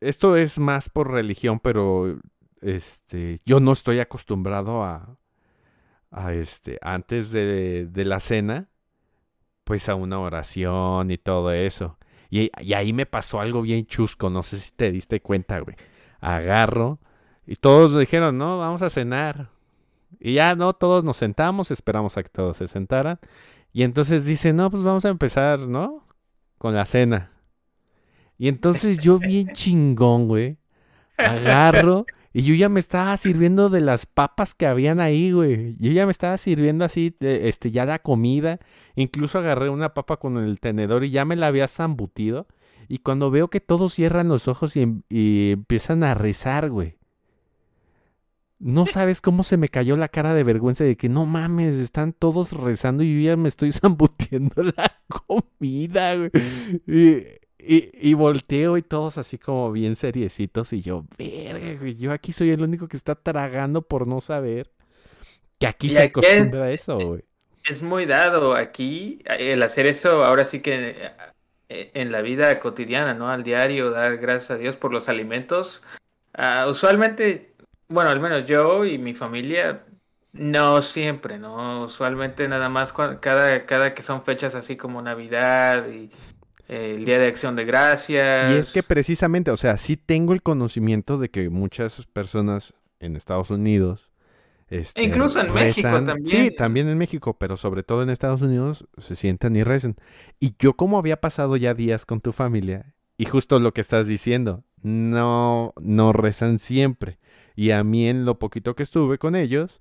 esto 0.00 0.36
es 0.36 0.58
más 0.58 0.88
por 0.88 1.12
religión, 1.12 1.60
pero 1.60 2.18
este, 2.62 3.38
yo 3.46 3.60
no 3.60 3.70
estoy 3.70 4.00
acostumbrado 4.00 4.82
a, 4.82 5.16
a 6.10 6.32
este, 6.32 6.78
antes 6.82 7.30
de, 7.30 7.86
de 7.86 8.04
la 8.04 8.18
cena, 8.18 8.68
pues 9.62 9.88
a 9.88 9.94
una 9.94 10.18
oración 10.18 11.12
y 11.12 11.18
todo 11.18 11.52
eso. 11.52 11.96
Y, 12.28 12.50
y, 12.60 12.72
ahí 12.72 12.92
me 12.92 13.06
pasó 13.06 13.40
algo 13.40 13.62
bien 13.62 13.86
chusco, 13.86 14.30
no 14.30 14.42
sé 14.42 14.56
si 14.58 14.72
te 14.72 14.90
diste 14.90 15.22
cuenta, 15.22 15.60
güey 15.60 15.76
agarro. 16.20 16.98
Y 17.46 17.56
todos 17.56 17.98
dijeron, 17.98 18.38
no, 18.38 18.58
vamos 18.58 18.82
a 18.82 18.90
cenar. 18.90 19.50
Y 20.20 20.34
ya, 20.34 20.54
no, 20.54 20.72
todos 20.72 21.04
nos 21.04 21.16
sentamos, 21.16 21.70
esperamos 21.70 22.16
a 22.16 22.22
que 22.22 22.28
todos 22.28 22.56
se 22.56 22.68
sentaran. 22.68 23.18
Y 23.72 23.82
entonces 23.82 24.24
dice, 24.24 24.52
no, 24.52 24.70
pues 24.70 24.82
vamos 24.82 25.04
a 25.04 25.08
empezar, 25.08 25.60
¿no? 25.60 26.08
con 26.58 26.74
la 26.74 26.84
cena. 26.84 27.30
Y 28.36 28.48
entonces 28.48 28.98
yo 28.98 29.18
bien 29.18 29.48
chingón, 29.52 30.28
güey, 30.28 30.58
agarro 31.16 32.04
y 32.32 32.42
yo 32.42 32.54
ya 32.54 32.68
me 32.68 32.78
estaba 32.78 33.16
sirviendo 33.16 33.70
de 33.70 33.80
las 33.80 34.06
papas 34.06 34.54
que 34.54 34.66
habían 34.66 35.00
ahí, 35.00 35.32
güey. 35.32 35.76
Yo 35.78 35.90
ya 35.92 36.04
me 36.04 36.12
estaba 36.12 36.36
sirviendo 36.36 36.84
así, 36.84 37.16
este, 37.20 37.70
ya 37.70 37.84
la 37.84 38.00
comida. 38.00 38.60
Incluso 38.94 39.38
agarré 39.38 39.70
una 39.70 39.94
papa 39.94 40.18
con 40.18 40.36
el 40.36 40.60
tenedor 40.60 41.04
y 41.04 41.10
ya 41.10 41.24
me 41.24 41.36
la 41.36 41.46
había 41.46 41.66
zambutido. 41.66 42.46
Y 42.88 42.98
cuando 42.98 43.30
veo 43.30 43.48
que 43.48 43.60
todos 43.60 43.94
cierran 43.94 44.28
los 44.28 44.48
ojos 44.48 44.76
y, 44.76 44.82
em, 44.82 45.02
y 45.08 45.52
empiezan 45.52 46.02
a 46.02 46.14
rezar, 46.14 46.70
güey. 46.70 46.96
No 48.58 48.86
sabes 48.86 49.20
cómo 49.20 49.44
se 49.44 49.56
me 49.56 49.68
cayó 49.68 49.96
la 49.96 50.08
cara 50.08 50.34
de 50.34 50.42
vergüenza 50.42 50.82
de 50.82 50.96
que 50.96 51.08
no 51.08 51.26
mames, 51.26 51.74
están 51.74 52.12
todos 52.12 52.52
rezando 52.52 53.04
y 53.04 53.22
yo 53.22 53.30
ya 53.30 53.36
me 53.36 53.48
estoy 53.48 53.70
zambutiendo 53.72 54.62
la 54.62 55.00
comida, 55.06 56.16
güey. 56.16 56.30
Y, 56.86 58.08
y, 58.08 58.14
volteo 58.14 58.76
y 58.76 58.82
todos 58.82 59.18
así 59.18 59.36
como 59.36 59.70
bien 59.70 59.94
seriecitos 59.94 60.72
y 60.72 60.80
yo, 60.80 61.04
verga, 61.18 61.74
güey, 61.78 61.96
yo 61.96 62.12
aquí 62.12 62.32
soy 62.32 62.50
el 62.50 62.62
único 62.62 62.88
que 62.88 62.96
está 62.96 63.14
tragando 63.14 63.82
por 63.82 64.06
no 64.06 64.20
saber 64.20 64.72
que 65.58 65.66
aquí 65.66 65.90
se 65.90 66.04
acostumbra 66.04 66.64
a 66.64 66.72
eso, 66.72 66.98
güey. 66.98 67.24
Es 67.64 67.82
muy 67.82 68.06
dado 68.06 68.54
aquí 68.54 69.20
el 69.26 69.62
hacer 69.62 69.86
eso, 69.86 70.24
ahora 70.24 70.44
sí 70.44 70.60
que 70.60 70.90
eh, 70.90 71.10
en 71.68 72.12
la 72.12 72.22
vida 72.22 72.58
cotidiana, 72.60 73.14
¿no? 73.14 73.28
Al 73.28 73.42
diario, 73.44 73.90
dar 73.90 74.16
gracias 74.18 74.52
a 74.52 74.56
Dios 74.56 74.76
por 74.76 74.92
los 74.92 75.08
alimentos. 75.08 75.82
Ah, 76.32 76.66
usualmente 76.68 77.48
bueno, 77.88 78.10
al 78.10 78.20
menos 78.20 78.44
yo 78.44 78.84
y 78.84 78.98
mi 78.98 79.14
familia, 79.14 79.84
no 80.32 80.82
siempre, 80.82 81.38
¿no? 81.38 81.84
Usualmente 81.84 82.46
nada 82.46 82.68
más 82.68 82.92
cada, 82.92 83.64
cada 83.66 83.94
que 83.94 84.02
son 84.02 84.22
fechas 84.22 84.54
así 84.54 84.76
como 84.76 85.00
Navidad 85.00 85.88
y 85.88 86.10
eh, 86.68 86.96
el 86.96 87.04
Día 87.04 87.18
de 87.18 87.28
Acción 87.28 87.56
de 87.56 87.64
Gracias. 87.64 88.54
Y 88.54 88.58
es 88.58 88.68
que 88.68 88.82
precisamente, 88.82 89.50
o 89.50 89.56
sea, 89.56 89.78
sí 89.78 89.96
tengo 89.96 90.34
el 90.34 90.42
conocimiento 90.42 91.18
de 91.18 91.30
que 91.30 91.48
muchas 91.48 92.06
personas 92.06 92.74
en 93.00 93.16
Estados 93.16 93.50
Unidos... 93.50 94.10
Este, 94.70 95.02
incluso 95.02 95.40
en 95.40 95.52
México 95.54 96.02
también. 96.04 96.26
Sí, 96.26 96.50
también 96.50 96.88
en 96.88 96.98
México, 96.98 97.36
pero 97.38 97.56
sobre 97.56 97.82
todo 97.82 98.02
en 98.02 98.10
Estados 98.10 98.42
Unidos 98.42 98.86
se 98.98 99.16
sientan 99.16 99.56
y 99.56 99.62
rezan. 99.62 99.96
Y 100.40 100.54
yo 100.58 100.74
como 100.74 100.98
había 100.98 101.20
pasado 101.20 101.56
ya 101.56 101.74
días 101.74 102.04
con 102.04 102.20
tu 102.20 102.32
familia, 102.32 102.94
y 103.16 103.24
justo 103.24 103.58
lo 103.58 103.72
que 103.72 103.80
estás 103.80 104.06
diciendo, 104.06 104.64
no, 104.82 105.72
no 105.80 106.12
rezan 106.12 106.58
siempre. 106.58 107.18
Y 107.56 107.70
a 107.72 107.82
mí 107.82 108.06
en 108.06 108.24
lo 108.24 108.38
poquito 108.38 108.76
que 108.76 108.82
estuve 108.84 109.18
con 109.18 109.34
ellos, 109.34 109.80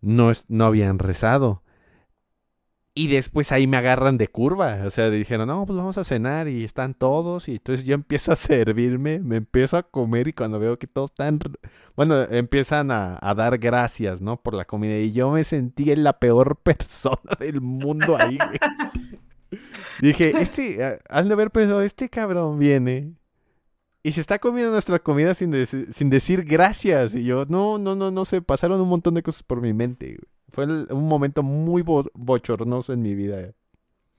no, 0.00 0.32
no 0.48 0.64
habían 0.64 0.98
rezado. 0.98 1.62
Y 2.94 3.08
después 3.08 3.52
ahí 3.52 3.66
me 3.66 3.78
agarran 3.78 4.18
de 4.18 4.28
curva. 4.28 4.80
O 4.84 4.90
sea, 4.90 5.08
dijeron, 5.08 5.48
no, 5.48 5.64
pues 5.64 5.76
vamos 5.76 5.96
a 5.96 6.04
cenar 6.04 6.46
y 6.48 6.62
están 6.62 6.92
todos. 6.92 7.48
Y 7.48 7.52
entonces 7.52 7.86
yo 7.86 7.94
empiezo 7.94 8.32
a 8.32 8.36
servirme, 8.36 9.18
me 9.20 9.36
empiezo 9.36 9.78
a 9.78 9.82
comer 9.82 10.28
y 10.28 10.32
cuando 10.34 10.58
veo 10.58 10.78
que 10.78 10.86
todos 10.86 11.10
están, 11.10 11.38
bueno, 11.96 12.20
empiezan 12.22 12.90
a, 12.90 13.18
dar 13.34 13.56
gracias, 13.58 14.20
¿no? 14.20 14.36
Por 14.36 14.54
la 14.54 14.66
comida. 14.66 14.98
Y 14.98 15.12
yo 15.12 15.30
me 15.30 15.42
sentí 15.44 15.94
la 15.96 16.18
peor 16.18 16.56
persona 16.62 17.36
del 17.38 17.62
mundo 17.62 18.16
ahí. 18.18 18.38
Dije, 20.00 20.34
este, 20.38 21.00
al 21.08 21.28
de 21.28 21.34
haber 21.34 21.50
pensado, 21.50 21.82
este 21.82 22.08
cabrón 22.08 22.58
viene 22.58 23.14
y 24.02 24.12
se 24.12 24.20
está 24.20 24.38
comiendo 24.38 24.72
nuestra 24.72 24.98
comida 24.98 25.32
sin, 25.34 25.54
sin 25.66 26.10
decir 26.10 26.44
gracias. 26.44 27.14
Y 27.14 27.24
yo, 27.24 27.46
no, 27.48 27.78
no, 27.78 27.94
no, 27.94 28.10
no 28.10 28.24
sé, 28.24 28.42
pasaron 28.42 28.80
un 28.80 28.88
montón 28.88 29.14
de 29.14 29.22
cosas 29.22 29.42
por 29.44 29.60
mi 29.60 29.72
mente. 29.72 30.18
Fue 30.52 30.64
un 30.64 31.08
momento 31.08 31.42
muy 31.42 31.82
bochornoso 31.82 32.92
en 32.92 33.02
mi 33.02 33.14
vida. 33.14 33.52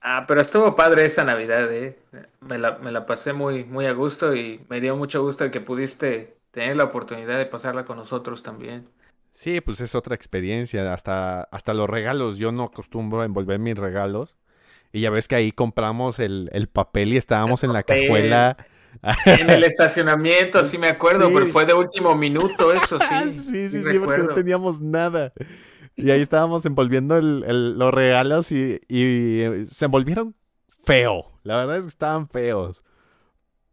Ah, 0.01 0.25
pero 0.27 0.41
estuvo 0.41 0.75
padre 0.75 1.05
esa 1.05 1.23
Navidad, 1.23 1.71
¿eh? 1.71 1.97
Me 2.41 2.57
la, 2.57 2.77
me 2.79 2.91
la 2.91 3.05
pasé 3.05 3.31
muy, 3.31 3.63
muy 3.63 3.85
a 3.85 3.93
gusto 3.93 4.35
y 4.35 4.65
me 4.69 4.81
dio 4.81 4.97
mucho 4.97 5.21
gusto 5.23 5.49
que 5.49 5.61
pudiste 5.61 6.35
tener 6.51 6.75
la 6.75 6.85
oportunidad 6.85 7.37
de 7.37 7.45
pasarla 7.45 7.85
con 7.85 7.97
nosotros 7.97 8.43
también. 8.43 8.87
Sí, 9.33 9.61
pues 9.61 9.79
es 9.79 9.95
otra 9.95 10.15
experiencia. 10.15 10.91
Hasta, 10.93 11.43
hasta 11.43 11.73
los 11.73 11.89
regalos. 11.89 12.37
Yo 12.37 12.51
no 12.51 12.63
acostumbro 12.63 13.21
a 13.21 13.25
envolver 13.25 13.59
mis 13.59 13.77
regalos. 13.77 14.35
Y 14.91 15.01
ya 15.01 15.09
ves 15.09 15.27
que 15.27 15.35
ahí 15.35 15.51
compramos 15.51 16.19
el, 16.19 16.49
el 16.51 16.67
papel 16.67 17.13
y 17.13 17.17
estábamos 17.17 17.63
en 17.63 17.73
la 17.73 17.83
cajuela 17.83 18.57
en 19.25 19.49
el 19.49 19.63
estacionamiento, 19.63 20.63
sí 20.63 20.77
me 20.77 20.87
acuerdo, 20.87 21.31
pero 21.33 21.45
fue 21.47 21.65
de 21.65 21.73
último 21.73 22.15
minuto, 22.15 22.73
eso 22.73 22.99
sí. 22.99 23.31
sí, 23.31 23.69
sí, 23.69 23.83
sí, 23.83 23.99
porque 23.99 24.23
no 24.23 24.33
teníamos 24.33 24.81
nada. 24.81 25.33
Y 25.95 26.11
ahí 26.11 26.21
estábamos 26.21 26.65
envolviendo 26.65 27.19
los 27.21 27.93
regalos 27.93 28.51
y, 28.51 28.79
se 29.69 29.85
envolvieron 29.85 30.35
feo. 30.83 31.31
La 31.43 31.57
verdad 31.57 31.77
es 31.77 31.83
que 31.83 31.89
estaban 31.89 32.27
feos. 32.29 32.83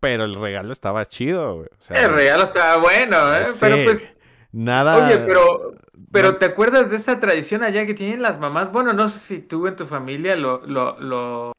Pero 0.00 0.24
el 0.24 0.34
regalo 0.34 0.72
estaba 0.72 1.04
chido, 1.06 1.66
el 1.90 2.12
regalo 2.12 2.44
estaba 2.44 2.80
bueno, 2.80 3.34
¿eh? 3.34 3.44
Pero 3.60 3.84
pues. 3.84 4.02
Nada. 4.50 5.04
Oye, 5.04 5.18
pero. 5.18 5.74
Pero 6.10 6.38
¿te 6.38 6.46
acuerdas 6.46 6.90
de 6.90 6.96
esa 6.96 7.20
tradición 7.20 7.62
allá 7.62 7.86
que 7.86 7.94
tienen 7.94 8.22
las 8.22 8.40
mamás? 8.40 8.72
Bueno, 8.72 8.92
no 8.94 9.06
sé 9.08 9.18
si 9.18 9.38
tú 9.40 9.66
en 9.66 9.76
tu 9.76 9.86
familia 9.86 10.34
lo, 10.34 10.66
lo 10.66 11.52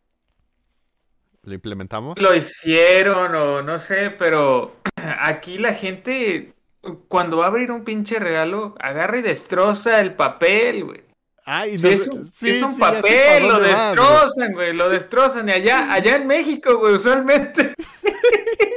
¿Lo 1.43 1.56
implementamos? 1.56 2.19
Lo 2.21 2.36
hicieron 2.36 3.34
o 3.34 3.62
no 3.63 3.80
sé, 3.80 4.12
pero 4.12 4.76
aquí 4.95 5.58
la 5.58 5.74
gente 5.74 6.54
cuando 7.07 7.37
va 7.37 7.45
a 7.45 7.47
abrir 7.47 7.71
un 7.71 7.83
pinche 7.83 8.19
regalo, 8.19 8.75
agarra 8.79 9.19
y 9.19 9.21
destroza 9.21 9.99
el 9.99 10.15
papel, 10.15 10.85
güey. 10.85 11.01
Ay, 11.43 11.75
no, 11.81 11.89
es 11.89 12.07
un, 12.07 12.31
es 12.41 12.61
un 12.61 12.77
papel, 12.77 13.47
lo 13.47 13.59
destrozan, 13.59 14.53
güey, 14.53 14.73
lo 14.73 14.89
destrozan. 14.89 15.49
Y 15.49 15.51
allá, 15.51 15.91
allá 15.91 16.15
en 16.17 16.27
México, 16.27 16.77
güey, 16.77 16.95
usualmente. 16.95 17.73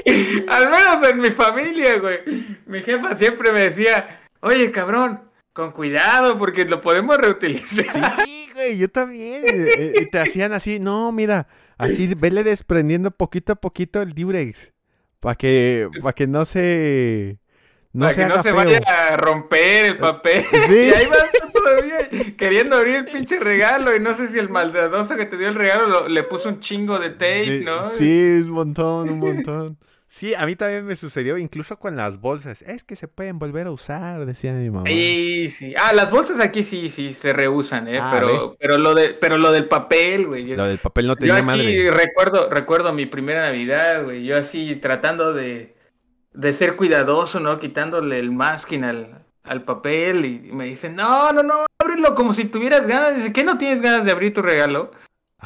Al 0.48 0.70
menos 0.70 1.02
en 1.10 1.20
mi 1.20 1.30
familia, 1.30 1.98
güey. 1.98 2.20
Mi 2.66 2.80
jefa 2.80 3.14
siempre 3.16 3.52
me 3.52 3.60
decía, 3.60 4.20
oye, 4.40 4.70
cabrón, 4.70 5.30
con 5.52 5.72
cuidado, 5.72 6.38
porque 6.38 6.64
lo 6.64 6.80
podemos 6.80 7.16
reutilizar. 7.16 8.24
Sí, 8.24 8.50
güey, 8.54 8.78
yo 8.78 8.90
también. 8.90 9.44
Eh, 9.44 9.68
eh, 9.78 9.92
y 10.02 10.10
te 10.10 10.18
hacían 10.18 10.52
así, 10.52 10.80
no, 10.80 11.12
mira, 11.12 11.46
así 11.78 12.12
vele 12.14 12.44
desprendiendo 12.44 13.10
poquito 13.10 13.52
a 13.52 13.56
poquito 13.56 14.02
el 14.02 14.12
Durex. 14.14 14.72
Para 15.20 15.36
que, 15.36 15.88
para 16.02 16.12
que 16.12 16.26
no 16.26 16.44
se. 16.44 17.38
No 17.94 18.06
para 18.06 18.14
que 18.16 18.26
no 18.26 18.42
se 18.42 18.50
vaya 18.50 18.80
a 18.86 19.16
romper 19.16 19.84
el 19.86 19.96
papel. 19.96 20.44
Sí. 20.68 20.74
y 20.74 20.92
ahí 20.92 21.06
vas 21.06 21.30
todavía 21.52 22.36
queriendo 22.36 22.76
abrir 22.76 22.96
el 22.96 23.04
pinche 23.04 23.38
regalo. 23.38 23.94
Y 23.94 24.00
no 24.00 24.14
sé 24.14 24.28
si 24.28 24.38
el 24.38 24.48
maldadoso 24.48 25.16
que 25.16 25.26
te 25.26 25.36
dio 25.36 25.48
el 25.48 25.54
regalo 25.54 26.08
le 26.08 26.24
puso 26.24 26.48
un 26.48 26.58
chingo 26.58 26.98
de 26.98 27.10
tape, 27.10 27.62
¿no? 27.64 27.88
Sí, 27.90 28.40
un 28.44 28.50
montón, 28.50 29.10
un 29.10 29.18
montón. 29.20 29.78
Sí, 30.08 30.32
a 30.32 30.46
mí 30.46 30.54
también 30.54 30.86
me 30.86 30.94
sucedió, 30.94 31.38
incluso 31.38 31.76
con 31.78 31.96
las 31.96 32.20
bolsas. 32.20 32.62
Es 32.62 32.84
que 32.84 32.94
se 32.94 33.08
pueden 33.08 33.38
volver 33.40 33.66
a 33.66 33.72
usar, 33.72 34.24
decía 34.26 34.52
mi 34.52 34.70
mamá. 34.70 34.88
Sí, 34.88 35.50
sí. 35.50 35.74
Ah, 35.76 35.92
las 35.92 36.10
bolsas 36.10 36.38
aquí 36.38 36.62
sí, 36.62 36.88
sí, 36.88 37.14
se 37.14 37.32
reusan, 37.32 37.88
¿eh? 37.88 37.98
Ah, 38.00 38.12
pero, 38.14 38.56
pero, 38.58 38.78
lo 38.78 38.94
de, 38.94 39.10
pero 39.10 39.38
lo 39.38 39.50
del 39.50 39.66
papel, 39.66 40.26
güey. 40.28 40.54
Lo 40.54 40.66
del 40.66 40.78
papel 40.78 41.08
no 41.08 41.16
tenía 41.16 41.34
yo 41.34 41.38
aquí 41.38 41.44
madre. 41.44 41.90
Recuerdo, 41.90 42.48
recuerdo 42.48 42.92
mi 42.92 43.06
primera 43.06 43.42
Navidad, 43.42 44.04
güey. 44.04 44.24
Yo 44.24 44.36
así 44.36 44.76
tratando 44.76 45.32
de, 45.32 45.73
de 46.34 46.52
ser 46.52 46.76
cuidadoso, 46.76 47.40
¿no? 47.40 47.58
Quitándole 47.58 48.18
el 48.18 48.30
masking 48.30 48.84
al, 48.84 49.24
al 49.44 49.62
papel 49.62 50.24
y 50.24 50.52
me 50.52 50.66
dicen, 50.66 50.96
no, 50.96 51.32
no, 51.32 51.42
no, 51.42 51.66
ábrelo 51.78 52.14
como 52.14 52.34
si 52.34 52.44
tuvieras 52.44 52.86
ganas. 52.86 53.16
Dice, 53.16 53.32
¿qué 53.32 53.44
no 53.44 53.56
tienes 53.56 53.80
ganas 53.80 54.04
de 54.04 54.10
abrir 54.10 54.32
tu 54.32 54.42
regalo? 54.42 54.90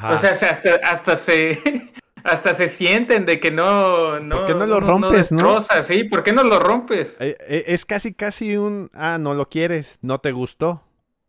O 0.02 0.16
sea, 0.16 0.30
hasta, 0.30 0.80
hasta 0.84 1.16
se 1.16 1.92
hasta 2.24 2.54
se 2.54 2.68
sienten 2.68 3.26
de 3.26 3.40
que 3.40 3.50
no, 3.50 4.20
no, 4.20 4.36
¿Por 4.36 4.46
qué 4.46 4.54
no 4.54 4.66
lo 4.66 4.80
rompes, 4.80 5.32
no? 5.32 5.60
Sí, 5.62 6.04
¿por 6.04 6.22
qué 6.22 6.32
no 6.32 6.44
lo 6.44 6.58
rompes? 6.58 7.16
Eh, 7.20 7.36
eh, 7.40 7.64
es 7.68 7.84
casi, 7.84 8.12
casi 8.12 8.56
un, 8.56 8.90
ah, 8.94 9.18
no 9.18 9.34
lo 9.34 9.48
quieres, 9.48 9.98
no 10.02 10.18
te 10.18 10.32
gustó. 10.32 10.82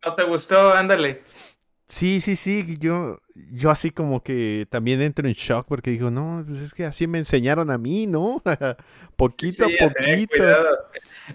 No 0.06 0.16
te 0.16 0.24
gustó, 0.24 0.74
ándale. 0.74 1.24
Sí, 1.90 2.22
sí, 2.22 2.36
sí, 2.36 2.78
yo, 2.80 3.20
yo 3.52 3.72
así 3.72 3.90
como 3.90 4.22
que 4.22 4.68
también 4.70 5.02
entro 5.02 5.28
en 5.28 5.34
shock 5.34 5.66
porque 5.68 5.90
digo, 5.90 6.12
no, 6.12 6.44
pues 6.48 6.60
es 6.60 6.74
que 6.76 6.86
así 6.86 7.08
me 7.08 7.18
enseñaron 7.18 7.72
a 7.72 7.80
mí, 7.80 8.06
¿no? 8.06 8.44
poquito 9.18 9.66
a 9.66 9.70
poquito. 9.80 10.44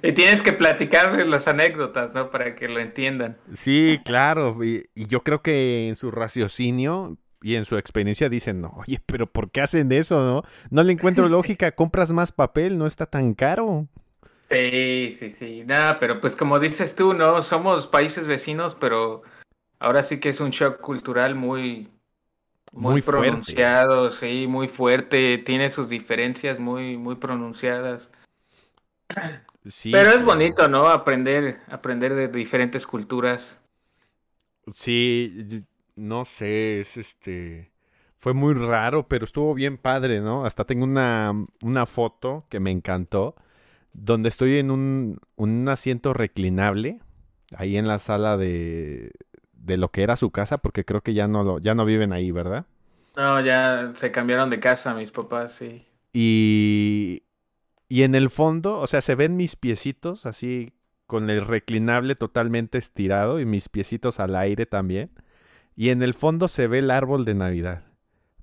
Y 0.01 0.13
tienes 0.13 0.43
que 0.43 0.53
platicarles 0.53 1.27
las 1.27 1.49
anécdotas, 1.49 2.15
¿no? 2.15 2.31
Para 2.31 2.55
que 2.55 2.69
lo 2.69 2.79
entiendan. 2.79 3.37
Sí, 3.53 4.01
claro, 4.05 4.57
y 4.63 4.87
yo 4.95 5.25
creo 5.25 5.43
que 5.43 5.89
en 5.89 5.97
su 5.97 6.13
raciocinio 6.13 7.19
y 7.43 7.57
en 7.57 7.65
su 7.65 7.77
experiencia 7.77 8.29
dicen, 8.29 8.61
no, 8.61 8.75
oye, 8.77 9.01
pero 9.05 9.27
¿por 9.27 9.51
qué 9.51 9.61
hacen 9.61 9.91
eso, 9.91 10.25
no? 10.25 10.43
No 10.71 10.85
le 10.85 10.93
encuentro 10.93 11.29
lógica, 11.29 11.73
compras 11.73 12.13
más 12.13 12.31
papel, 12.31 12.79
no 12.79 12.87
está 12.87 13.07
tan 13.07 13.35
caro. 13.35 13.89
Sí, 14.49 15.17
sí, 15.19 15.33
sí, 15.33 15.65
nada, 15.67 15.99
pero 15.99 16.21
pues 16.21 16.37
como 16.37 16.61
dices 16.61 16.95
tú, 16.95 17.13
¿no? 17.13 17.43
Somos 17.43 17.89
países 17.89 18.29
vecinos, 18.29 18.77
pero 18.77 19.25
ahora 19.85 20.03
sí 20.03 20.19
que 20.19 20.31
es 20.31 20.41
un 20.41 20.51
shock 20.51 20.81
cultural 20.81 21.35
muy, 21.35 21.91
muy, 22.73 23.03
pronunciado, 23.03 24.11
sí, 24.11 24.47
muy 24.49 24.67
fuerte, 24.67 25.39
tiene 25.39 25.69
sus 25.69 25.89
diferencias 25.89 26.59
muy, 26.59 26.97
muy 26.97 27.17
pronunciadas. 27.17 28.11
Sí, 29.67 29.93
pero 29.93 30.11
es 30.11 30.25
bonito, 30.25 30.69
¿no? 30.69 30.89
Aprender, 30.89 31.61
aprender 31.69 32.15
de 32.15 32.29
diferentes 32.29 32.87
culturas. 32.87 33.61
Sí, 34.73 35.65
no 35.97 36.25
sé, 36.25 36.81
es 36.81 36.97
este... 36.97 37.71
Fue 38.17 38.33
muy 38.33 38.55
raro, 38.55 39.07
pero 39.07 39.27
estuvo 39.27 39.53
bien 39.53 39.77
padre, 39.77 40.21
¿no? 40.21 40.47
Hasta 40.47 40.65
tengo 40.65 40.85
una, 40.85 41.47
una 41.61 41.85
foto 41.85 42.47
que 42.49 42.59
me 42.59 42.71
encantó, 42.71 43.35
donde 43.93 44.31
estoy 44.31 44.59
en 44.59 44.71
un, 44.71 45.21
un 45.37 45.69
asiento 45.69 46.15
reclinable, 46.15 47.01
ahí 47.55 47.77
en 47.77 47.87
la 47.87 47.99
sala 47.99 48.39
de, 48.39 49.13
de 49.65 49.77
lo 49.79 49.91
que 49.91 50.03
era 50.03 50.17
su 50.17 50.31
casa, 50.31 50.59
porque 50.59 50.85
creo 50.85 51.03
que 51.03 51.15
ya 51.15 51.29
no, 51.29 51.45
lo, 51.45 51.59
ya 51.61 51.75
no 51.75 51.85
viven 51.85 52.13
ahí, 52.13 52.31
¿verdad? 52.31 52.67
No, 53.17 53.41
ya 53.41 53.93
se 53.97 54.11
cambiaron 54.13 54.51
de 54.51 54.61
casa 54.61 54.95
mis 54.95 55.11
papás, 55.11 55.53
sí. 55.55 55.85
Y, 56.13 57.25
y 57.89 58.03
en 58.05 58.15
el 58.15 58.31
fondo, 58.31 58.81
o 58.81 58.87
sea, 58.87 59.01
se 59.03 59.15
ven 59.15 59.37
mis 59.37 59.57
piecitos 59.57 60.27
así 60.27 60.75
con 61.07 61.31
el 61.31 61.47
reclinable 61.47 62.15
totalmente 62.17 62.79
estirado 62.79 63.41
y 63.41 63.47
mis 63.47 63.69
piecitos 63.71 64.21
al 64.21 64.37
aire 64.37 64.67
también. 64.67 65.13
Y 65.77 65.91
en 65.91 66.03
el 66.03 66.15
fondo 66.15 66.49
se 66.49 66.69
ve 66.69 66.81
el 66.81 66.91
árbol 66.91 67.25
de 67.25 67.35
Navidad. 67.35 67.85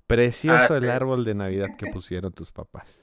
Precioso 0.06 0.76
Ah, 0.76 0.76
el 0.76 0.90
sí. 0.90 0.90
árbol 0.90 1.24
de 1.24 1.34
Navidad 1.36 1.72
que 1.76 1.88
pusieron 1.88 2.32
tus 2.32 2.52
papás. 2.52 3.02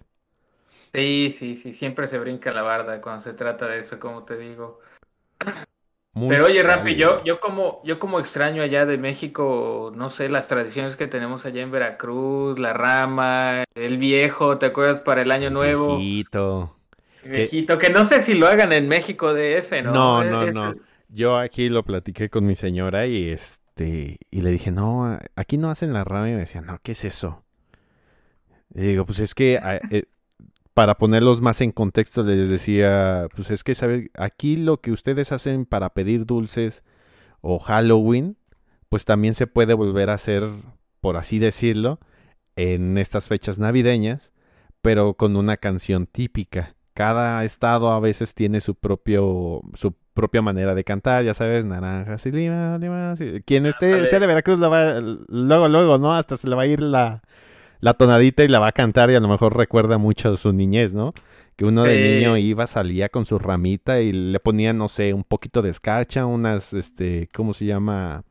Sí, 0.94 1.32
sí, 1.38 1.56
sí, 1.56 1.74
siempre 1.74 2.08
se 2.08 2.18
brinca 2.20 2.52
la 2.52 2.62
barda 2.64 3.02
cuando 3.02 3.22
se 3.24 3.34
trata 3.34 3.68
de 3.68 3.80
eso, 3.80 4.00
como 4.00 4.24
te 4.26 4.38
digo. 4.38 4.80
Muy 6.14 6.30
Pero 6.30 6.48
oye, 6.48 6.64
Rampi, 6.64 6.96
yo, 6.96 7.24
yo 7.24 7.40
como, 7.40 7.82
yo 7.84 8.00
como 8.00 8.20
extraño 8.20 8.62
allá 8.64 8.86
de 8.86 8.98
México, 8.98 9.92
no 9.96 10.10
sé, 10.10 10.28
las 10.28 10.48
tradiciones 10.48 10.96
que 10.96 11.08
tenemos 11.08 11.46
allá 11.46 11.62
en 11.62 11.72
Veracruz, 11.72 12.58
la 12.60 12.74
rama, 12.74 13.64
el 13.76 13.98
viejo, 13.98 14.58
¿te 14.58 14.66
acuerdas? 14.66 15.02
Para 15.02 15.22
el 15.22 15.32
año 15.32 15.50
nuevo, 15.50 15.98
Viejito. 15.98 16.76
el 17.24 17.32
viejito, 17.32 17.78
que 17.78 17.90
no 17.90 18.06
sé 18.06 18.22
si 18.22 18.34
lo 18.34 18.48
hagan 18.48 18.74
en 18.74 18.88
México 18.88 19.34
DF, 19.34 19.84
¿no? 19.84 19.92
No, 19.94 20.24
no, 20.24 20.44
es- 20.44 20.56
no. 20.56 20.76
Yo 21.10 21.38
aquí 21.38 21.70
lo 21.70 21.84
platiqué 21.84 22.30
con 22.30 22.46
mi 22.46 22.56
señora 22.56 23.06
y 23.08 23.30
este 23.30 24.18
y 24.30 24.42
le 24.42 24.52
dije, 24.52 24.72
"No, 24.72 25.18
aquí 25.36 25.58
no 25.58 25.70
hacen 25.72 25.94
la 25.94 26.04
rama." 26.04 26.30
Y 26.30 26.34
me 26.34 26.40
decía, 26.40 26.62
"No, 26.62 26.80
¿qué 26.84 26.92
es 26.92 27.06
eso?" 27.06 27.44
Y 28.76 28.82
digo, 28.82 29.06
"Pues 29.06 29.20
es 29.20 29.34
que 29.34 29.60
eh, 29.90 30.04
para 30.74 30.98
ponerlos 30.98 31.42
más 31.42 31.62
en 31.62 31.72
contexto 31.72 32.24
les 32.24 32.50
decía, 32.50 33.28
pues 33.36 33.52
es 33.52 33.64
que 33.64 33.76
sabe, 33.76 34.12
aquí 34.16 34.58
lo 34.58 34.82
que 34.82 34.92
ustedes 34.92 35.32
hacen 35.32 35.66
para 35.66 35.94
pedir 35.94 36.26
dulces 36.26 36.84
o 37.42 37.60
Halloween, 37.60 38.38
pues 38.90 39.06
también 39.06 39.34
se 39.34 39.48
puede 39.48 39.74
volver 39.74 40.10
a 40.10 40.16
hacer, 40.16 40.44
por 41.02 41.18
así 41.18 41.40
decirlo, 41.40 42.00
en 42.56 42.98
estas 42.98 43.28
fechas 43.28 43.60
navideñas, 43.60 44.32
pero 44.82 45.14
con 45.16 45.36
una 45.36 45.58
canción 45.58 46.06
típica. 46.06 46.76
Cada 46.94 47.44
estado 47.46 47.92
a 47.92 48.00
veces 48.00 48.36
tiene 48.36 48.60
su 48.60 48.76
propio 48.76 49.62
su 49.74 49.96
propia 50.14 50.42
manera 50.42 50.76
de 50.76 50.84
cantar, 50.84 51.24
ya 51.24 51.34
sabes, 51.34 51.64
naranjas 51.64 52.26
y 52.26 52.32
lima, 52.32 52.78
lima, 52.78 53.16
sí. 53.16 53.42
Quien 53.46 53.66
esté 53.66 54.06
sea 54.06 54.20
de 54.20 54.28
Veracruz 54.28 54.60
lo 54.60 54.70
va 54.70 55.00
luego 55.00 55.70
luego, 55.70 55.98
¿no? 55.98 56.14
Hasta 56.14 56.36
se 56.36 56.50
le 56.50 56.56
va 56.56 56.64
a 56.64 56.68
ir 56.68 56.82
la 56.82 57.22
la 57.80 57.94
tonadita 57.94 58.44
y 58.44 58.48
la 58.48 58.60
va 58.60 58.68
a 58.68 58.72
cantar 58.72 59.10
y 59.12 59.16
a 59.16 59.20
lo 59.20 59.28
mejor 59.28 59.56
recuerda 59.56 59.98
mucho 59.98 60.36
su 60.38 60.54
niñez, 60.54 60.94
¿no? 60.94 61.14
Que 61.56 61.66
uno 61.66 61.84
de 61.86 61.96
Sí. 61.96 62.02
niño 62.02 62.38
iba, 62.38 62.68
salía 62.68 63.10
con 63.10 63.26
su 63.26 63.40
ramita 63.40 64.00
y 64.02 64.12
le 64.14 64.40
ponía, 64.40 64.74
no 64.74 64.88
sé, 64.88 65.14
un 65.14 65.24
poquito 65.24 65.62
de 65.62 65.70
escarcha, 65.70 66.26
unas, 66.26 66.74
este, 66.74 67.28
¿cómo 67.34 67.54
se 67.54 67.66
llama? 67.66 68.24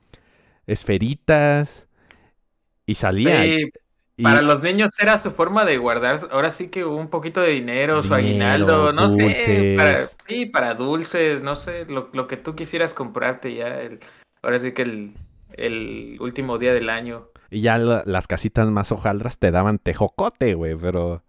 Esferitas 0.66 1.88
y 2.86 2.94
salía. 2.94 3.44
Sí, 3.44 3.70
y- 4.16 4.22
para 4.22 4.42
los 4.42 4.62
niños 4.62 4.90
era 5.00 5.16
su 5.18 5.30
forma 5.30 5.64
de 5.64 5.78
guardar, 5.78 6.20
ahora 6.30 6.50
sí 6.50 6.68
que 6.68 6.84
un 6.84 7.08
poquito 7.08 7.40
de 7.40 7.50
dinero, 7.50 8.02
su 8.02 8.14
aguinaldo, 8.14 8.92
no 8.92 9.08
sé, 9.08 9.74
para, 9.76 10.06
sí, 10.26 10.46
para 10.46 10.74
dulces, 10.74 11.42
no 11.42 11.54
sé, 11.56 11.84
lo, 11.86 12.10
lo 12.12 12.26
que 12.26 12.36
tú 12.36 12.54
quisieras 12.56 12.94
comprarte 12.94 13.54
ya, 13.54 13.80
el, 13.80 14.00
ahora 14.42 14.58
sí 14.58 14.72
que 14.72 14.82
el, 14.82 15.14
el 15.52 16.16
último 16.20 16.58
día 16.58 16.72
del 16.74 16.90
año. 16.90 17.28
Y 17.50 17.60
ya 17.62 17.78
la- 17.78 18.02
las 18.06 18.26
casitas 18.26 18.68
más 18.68 18.92
hojaldras 18.92 19.38
te 19.38 19.50
daban 19.50 19.78
tejocote, 19.78 20.54
güey, 20.54 20.76
pero... 20.76 21.22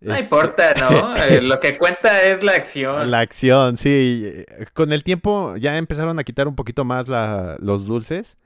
No 0.00 0.12
este, 0.14 0.24
importa, 0.24 0.74
¿no? 0.74 1.14
Eh, 1.24 1.40
lo 1.40 1.60
que 1.60 1.78
cuenta 1.78 2.22
es 2.24 2.42
la 2.42 2.52
acción. 2.52 3.10
La 3.10 3.20
acción, 3.20 3.76
sí. 3.76 4.22
eh, 4.24 4.66
Con 4.74 4.92
el 4.92 5.02
tiempo 5.04 5.56
ya 5.56 5.78
empezaron 5.78 6.18
a 6.18 6.24
quitar 6.24 6.48
un 6.48 6.56
poquito 6.56 6.84
más 6.84 7.08
la- 7.08 7.56
los 7.60 7.86
dulces 7.86 8.36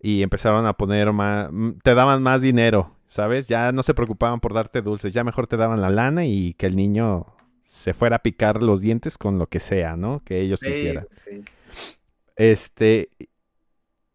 y 0.00 0.22
empezaron 0.22 0.66
a 0.66 0.74
poner 0.74 1.12
más... 1.12 1.48
Te 1.82 1.94
daban 1.94 2.22
más 2.22 2.40
dinero, 2.42 2.96
¿sabes? 3.06 3.48
Ya 3.48 3.72
no 3.72 3.82
se 3.82 3.94
preocupaban 3.94 4.40
por 4.40 4.52
darte 4.52 4.82
dulces, 4.82 5.12
ya 5.14 5.24
mejor 5.24 5.46
te 5.46 5.56
daban 5.56 5.80
la 5.80 5.90
lana 5.90 6.26
y 6.26 6.54
que 6.54 6.66
el 6.66 6.76
niño 6.76 7.26
se 7.64 7.94
fuera 7.94 8.16
a 8.16 8.22
picar 8.22 8.62
los 8.62 8.80
dientes 8.82 9.16
con 9.18 9.38
lo 9.38 9.46
que 9.46 9.58
sea, 9.60 9.96
¿no? 9.96 10.20
Que 10.24 10.40
ellos 10.40 10.60
Sí, 10.60 10.66
quisieran. 10.68 11.06
sí. 11.10 11.42
Este, 12.36 13.08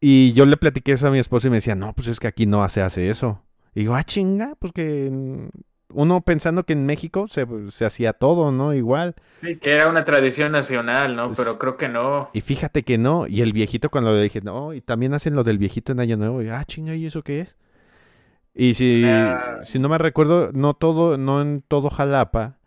y 0.02 0.34
yo 0.34 0.46
le 0.46 0.58
platiqué 0.58 0.94
eso 0.94 1.08
a 1.08 1.12
mi 1.12 1.20
esposo 1.20 1.48
y 1.48 1.52
me 1.52 1.58
decía, 1.58 1.76
no, 1.76 1.94
pues 1.94 2.08
es 2.08 2.20
que 2.20 2.28
aquí 2.28 2.46
no 2.46 2.68
se 2.68 2.82
hace 2.82 3.10
eso. 3.10 3.42
Y 3.74 3.82
digo, 3.82 3.96
ah, 3.96 4.04
chinga, 4.04 4.56
pues 4.60 4.74
que 4.74 5.10
uno 5.94 6.22
pensando 6.22 6.64
que 6.66 6.74
en 6.74 6.86
México 6.86 7.28
se, 7.28 7.46
se 7.70 7.86
hacía 7.86 8.14
todo, 8.14 8.52
¿no? 8.52 8.74
Igual. 8.74 9.16
Sí, 9.42 9.58
que 9.58 9.72
era 9.72 9.88
una 9.88 10.04
tradición 10.04 10.52
nacional, 10.52 11.16
¿no? 11.16 11.28
Pues- 11.28 11.38
Pero 11.38 11.58
creo 11.60 11.78
que 11.78 11.88
no. 11.90 12.30
Y 12.34 12.42
fíjate 12.42 12.84
que 12.84 12.98
no. 12.98 13.28
Y 13.28 13.42
el 13.42 13.54
viejito 13.54 13.90
cuando 13.90 14.14
le 14.14 14.22
dije, 14.24 14.42
no, 14.42 14.74
y 14.74 14.82
también 14.82 15.14
hacen 15.14 15.36
lo 15.36 15.44
del 15.44 15.58
viejito 15.58 15.92
en 15.92 16.00
Año 16.00 16.18
Nuevo. 16.18 16.42
Y, 16.42 16.50
ah, 16.50 16.64
chinga, 16.66 16.96
¿y 16.96 17.06
eso 17.06 17.22
qué 17.24 17.42
es? 17.42 17.58
Y 18.54 18.74
si, 18.74 19.06
si 19.64 19.80
no 19.80 19.88
me 19.88 19.98
recuerdo, 19.98 20.52
no 20.54 20.74
todo, 20.74 21.18
no 21.18 21.42
en 21.42 21.62
todo 21.66 21.90
Jalapa, 21.90 22.58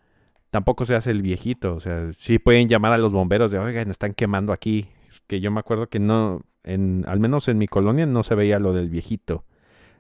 tampoco 0.51 0.85
se 0.87 0.95
hace 0.95 1.11
el 1.11 1.21
viejito. 1.23 1.75
O 1.75 1.81
sea, 1.81 2.11
sí 2.13 2.39
pueden 2.39 2.69
llamar 2.69 2.93
a 2.93 2.99
los 2.99 3.13
bomberos 3.13 3.51
de, 3.51 3.59
oigan, 3.59 3.91
están 3.91 4.15
quemando 4.15 4.53
aquí. 4.53 4.89
Que 5.27 5.41
yo 5.41 5.51
me 5.51 5.61
acuerdo 5.61 5.89
que 5.89 5.99
no, 6.01 6.43
en, 6.65 7.05
al 7.09 7.21
menos 7.21 7.49
en 7.49 7.59
mi 7.59 7.69
colonia 7.69 8.07
no 8.07 8.23
se 8.23 8.35
veía 8.35 8.59
lo 8.59 8.73
del 8.73 8.89
viejito. 8.91 9.45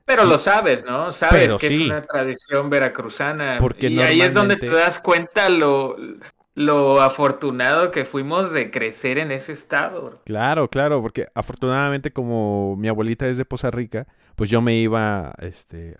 Pero 0.04 0.22
Sí. 0.22 0.28
lo 0.28 0.38
sabes, 0.38 0.84
¿no? 0.84 1.12
Sabes 1.12 1.44
Pero 1.44 1.58
que 1.58 1.68
sí. 1.68 1.74
es 1.74 1.80
una 1.80 2.02
tradición 2.02 2.70
veracruzana. 2.70 3.58
Porque 3.58 3.88
y 3.88 4.02
ahí 4.02 4.22
es 4.22 4.34
donde 4.34 4.56
te 4.56 4.68
das 4.68 4.98
cuenta 4.98 5.48
lo, 5.48 5.96
lo 6.54 7.00
afortunado 7.02 7.90
que 7.90 8.04
fuimos 8.04 8.52
de 8.52 8.70
crecer 8.70 9.18
en 9.18 9.32
ese 9.32 9.52
estado. 9.52 10.22
Claro, 10.24 10.68
claro, 10.70 11.02
porque 11.02 11.26
afortunadamente 11.34 12.12
como 12.12 12.76
mi 12.76 12.88
abuelita 12.88 13.28
es 13.28 13.36
de 13.36 13.44
Poza 13.44 13.70
Rica, 13.70 14.06
pues 14.36 14.48
yo 14.48 14.62
me 14.62 14.76
iba 14.76 15.34
este 15.38 15.96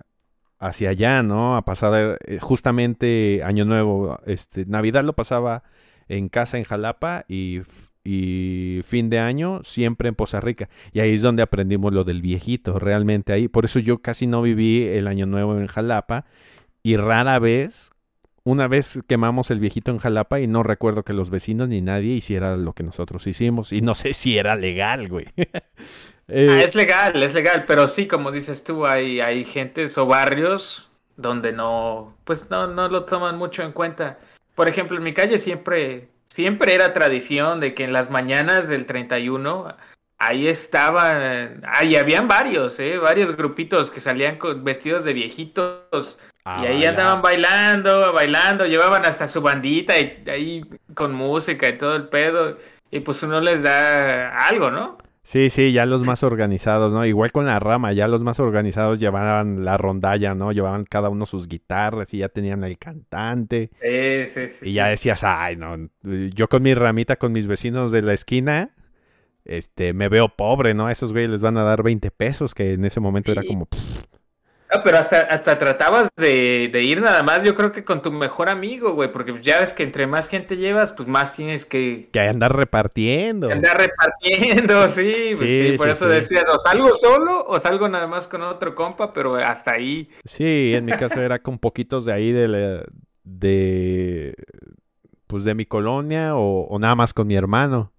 hacia 0.59 0.91
allá, 0.91 1.23
¿no? 1.23 1.57
A 1.57 1.65
pasar 1.65 2.19
eh, 2.27 2.39
justamente 2.41 3.43
Año 3.45 3.65
Nuevo, 3.67 4.19
este 4.27 4.67
Navidad 4.67 5.05
lo 5.05 5.15
pasaba 5.15 5.65
en 6.09 6.29
casa 6.31 6.59
en 6.59 6.65
Jalapa 6.65 7.25
y, 7.29 7.63
y 8.05 8.83
fin 8.87 9.11
de 9.11 9.19
año 9.19 9.63
siempre 9.65 10.09
en 10.09 10.15
Poza 10.15 10.41
Rica. 10.41 10.69
Y 10.93 11.01
ahí 11.01 11.15
es 11.15 11.23
donde 11.23 11.43
aprendimos 11.43 11.93
lo 11.93 12.05
del 12.05 12.23
viejito, 12.23 12.79
realmente 12.79 13.33
ahí. 13.33 13.49
Por 13.49 13.65
eso 13.65 13.81
yo 13.81 13.99
casi 13.99 14.27
no 14.27 14.43
viví 14.43 14.83
el 14.83 15.09
Año 15.09 15.27
Nuevo 15.27 15.59
en 15.59 15.67
Jalapa 15.67 16.27
y 16.83 16.97
rara 16.97 17.39
vez 17.39 17.95
una 18.45 18.69
vez 18.69 19.01
quemamos 19.09 19.51
el 19.51 19.59
viejito 19.59 19.91
en 19.91 19.99
Jalapa 19.99 20.39
y 20.39 20.47
no 20.47 20.63
recuerdo 20.63 21.03
que 21.03 21.15
los 21.15 21.31
vecinos 21.31 21.69
ni 21.69 21.81
nadie 21.81 22.13
hiciera 22.13 22.57
lo 22.57 22.75
que 22.75 22.83
nosotros 22.83 23.27
hicimos. 23.27 23.73
Y 23.73 23.81
no 23.81 23.95
sé 23.95 24.13
si 24.13 24.37
era 24.39 24.55
legal, 24.55 25.09
güey. 25.09 25.27
Eh, 26.27 26.49
Ah, 26.51 26.63
es 26.63 26.75
legal, 26.75 27.23
es 27.23 27.35
legal, 27.35 27.67
pero 27.67 27.87
sí, 27.87 28.07
como 28.07 28.33
dices 28.33 28.65
tú, 28.65 28.87
hay, 28.87 29.21
hay 29.21 29.45
gentes 29.45 29.99
o 29.99 30.07
barrios 30.07 30.89
donde 31.19 31.53
no, 31.53 32.17
pues 32.25 32.49
no, 32.49 32.67
no 32.67 32.89
lo 32.89 33.05
toman 33.05 33.37
mucho 33.37 33.63
en 33.63 33.73
cuenta. 33.73 34.19
Por 34.55 34.67
ejemplo, 34.67 34.97
en 34.97 35.03
mi 35.03 35.13
calle 35.13 35.39
siempre, 35.39 36.09
siempre 36.35 36.75
era 36.75 36.93
tradición 36.93 37.61
de 37.61 37.75
que 37.75 37.85
en 37.85 37.93
las 37.93 38.11
mañanas 38.11 38.69
del 38.69 38.87
31 38.87 39.77
ahí 40.19 40.49
estaban, 40.49 41.63
ahí 41.65 41.95
habían 41.95 42.27
varios, 42.27 42.81
¿eh? 42.81 42.99
Varios 42.99 43.37
grupitos 43.37 43.89
que 43.93 44.01
salían 44.01 44.37
con 44.37 44.65
vestidos 44.65 45.05
de 45.05 45.13
viejitos 45.13 46.19
y 46.45 46.51
ahí 46.51 46.65
bailar. 46.65 46.89
andaban 46.89 47.23
bailando, 47.23 48.13
bailando, 48.13 48.67
llevaban 48.67 49.07
hasta 49.07 49.29
su 49.29 49.43
bandita 49.43 49.97
y 49.97 50.25
ahí 50.27 50.65
con 50.95 51.15
música 51.15 51.69
y 51.69 51.79
todo 51.79 51.95
el 51.95 52.09
pedo. 52.09 52.59
Y 52.91 52.99
pues 52.99 53.23
uno 53.23 53.41
les 53.41 53.63
da 53.63 54.37
algo, 54.37 54.73
¿no? 54.73 54.99
Sí, 55.25 55.49
sí, 55.49 55.73
ya 55.73 55.87
los 55.87 56.03
más 56.03 56.23
organizados, 56.23 56.93
¿no? 56.93 57.05
Igual 57.07 57.33
con 57.33 57.47
la 57.47 57.59
rama, 57.59 57.95
ya 57.95 58.07
los 58.09 58.23
más 58.23 58.41
organizados 58.41 59.01
llevaban 59.01 59.65
la 59.65 59.79
rondalla, 59.79 60.35
¿no? 60.35 60.53
Llevaban 60.53 60.85
cada 60.85 61.09
uno 61.09 61.25
sus 61.25 61.49
guitarras 61.49 62.13
y 62.13 62.19
ya 62.19 62.29
tenían 62.29 62.63
el 62.63 62.77
cantante. 62.77 63.71
Sí, 63.81 64.27
sí, 64.33 64.49
sí. 64.49 64.69
Y 64.69 64.73
ya 64.75 64.89
decías, 64.89 65.25
ay, 65.25 65.57
no, 65.57 65.89
yo 66.03 66.49
con 66.49 66.63
mi 66.63 66.75
ramita, 66.75 67.17
con 67.17 67.33
mis 67.33 67.47
vecinos 67.47 67.91
de 67.91 68.03
la 68.03 68.13
esquina, 68.13 68.75
este, 69.47 69.95
me 69.95 70.11
veo 70.11 70.29
pobre, 70.29 70.75
¿no? 70.75 70.89
A 70.89 70.93
esos 70.93 71.13
güeyes 71.13 71.31
les 71.31 71.41
van 71.41 71.57
a 71.57 71.63
dar 71.63 71.83
20 71.83 72.11
pesos, 72.11 72.55
que 72.55 72.75
en 72.75 72.85
ese 72.85 73.01
momento 73.01 73.33
era 73.33 73.43
como, 73.45 73.65
pff, 73.65 73.81
Ah, 74.75 74.83
pero 74.83 74.99
hasta, 74.99 75.21
hasta 75.21 75.59
tratabas 75.59 76.09
de, 76.17 76.69
de 76.73 76.83
ir 76.83 77.01
nada 77.03 77.23
más, 77.23 77.43
yo 77.45 77.55
creo 77.55 77.73
que 77.73 77.85
con 77.85 78.03
tu 78.03 78.11
mejor 78.13 78.49
amigo, 78.49 78.95
güey, 78.95 79.13
porque 79.13 79.41
ya 79.43 79.61
ves 79.61 79.73
que 79.73 79.83
entre 79.85 80.07
más 80.07 80.29
gente 80.29 80.57
llevas, 80.57 80.93
pues 80.93 81.09
más 81.09 81.33
tienes 81.33 81.65
que 81.67 82.13
que 82.13 82.21
andar 82.21 82.55
repartiendo. 82.57 83.51
andar 83.53 83.77
repartiendo, 83.79 84.89
sí, 84.89 85.35
pues 85.37 85.55
Sí, 85.55 85.55
sí, 85.55 85.77
por 85.77 85.89
sí, 85.91 85.91
eso 85.91 86.07
decías, 86.09 86.45
o 86.49 86.59
salgo 86.59 86.95
solo 86.95 87.45
o 87.47 87.59
salgo 87.61 87.89
nada 87.89 88.07
más 88.07 88.27
con 88.27 88.43
otro 88.43 88.75
compa, 88.75 89.13
pero 89.13 89.37
hasta 89.37 89.73
ahí. 89.73 90.11
Sí, 90.25 90.73
en 90.75 90.85
mi 90.87 90.95
caso 90.95 91.21
era 91.21 91.43
con 91.43 91.59
poquitos 91.59 92.05
de 92.07 92.13
ahí 92.13 92.33
de, 92.33 92.49
la- 92.49 92.85
de 93.25 94.35
pues 95.27 95.45
de 95.45 95.55
mi 95.55 95.67
colonia 95.67 96.37
o, 96.37 96.63
o 96.69 96.79
nada 96.79 96.95
más 96.97 97.15
con 97.15 97.27
mi 97.27 97.37
hermano. 97.37 97.93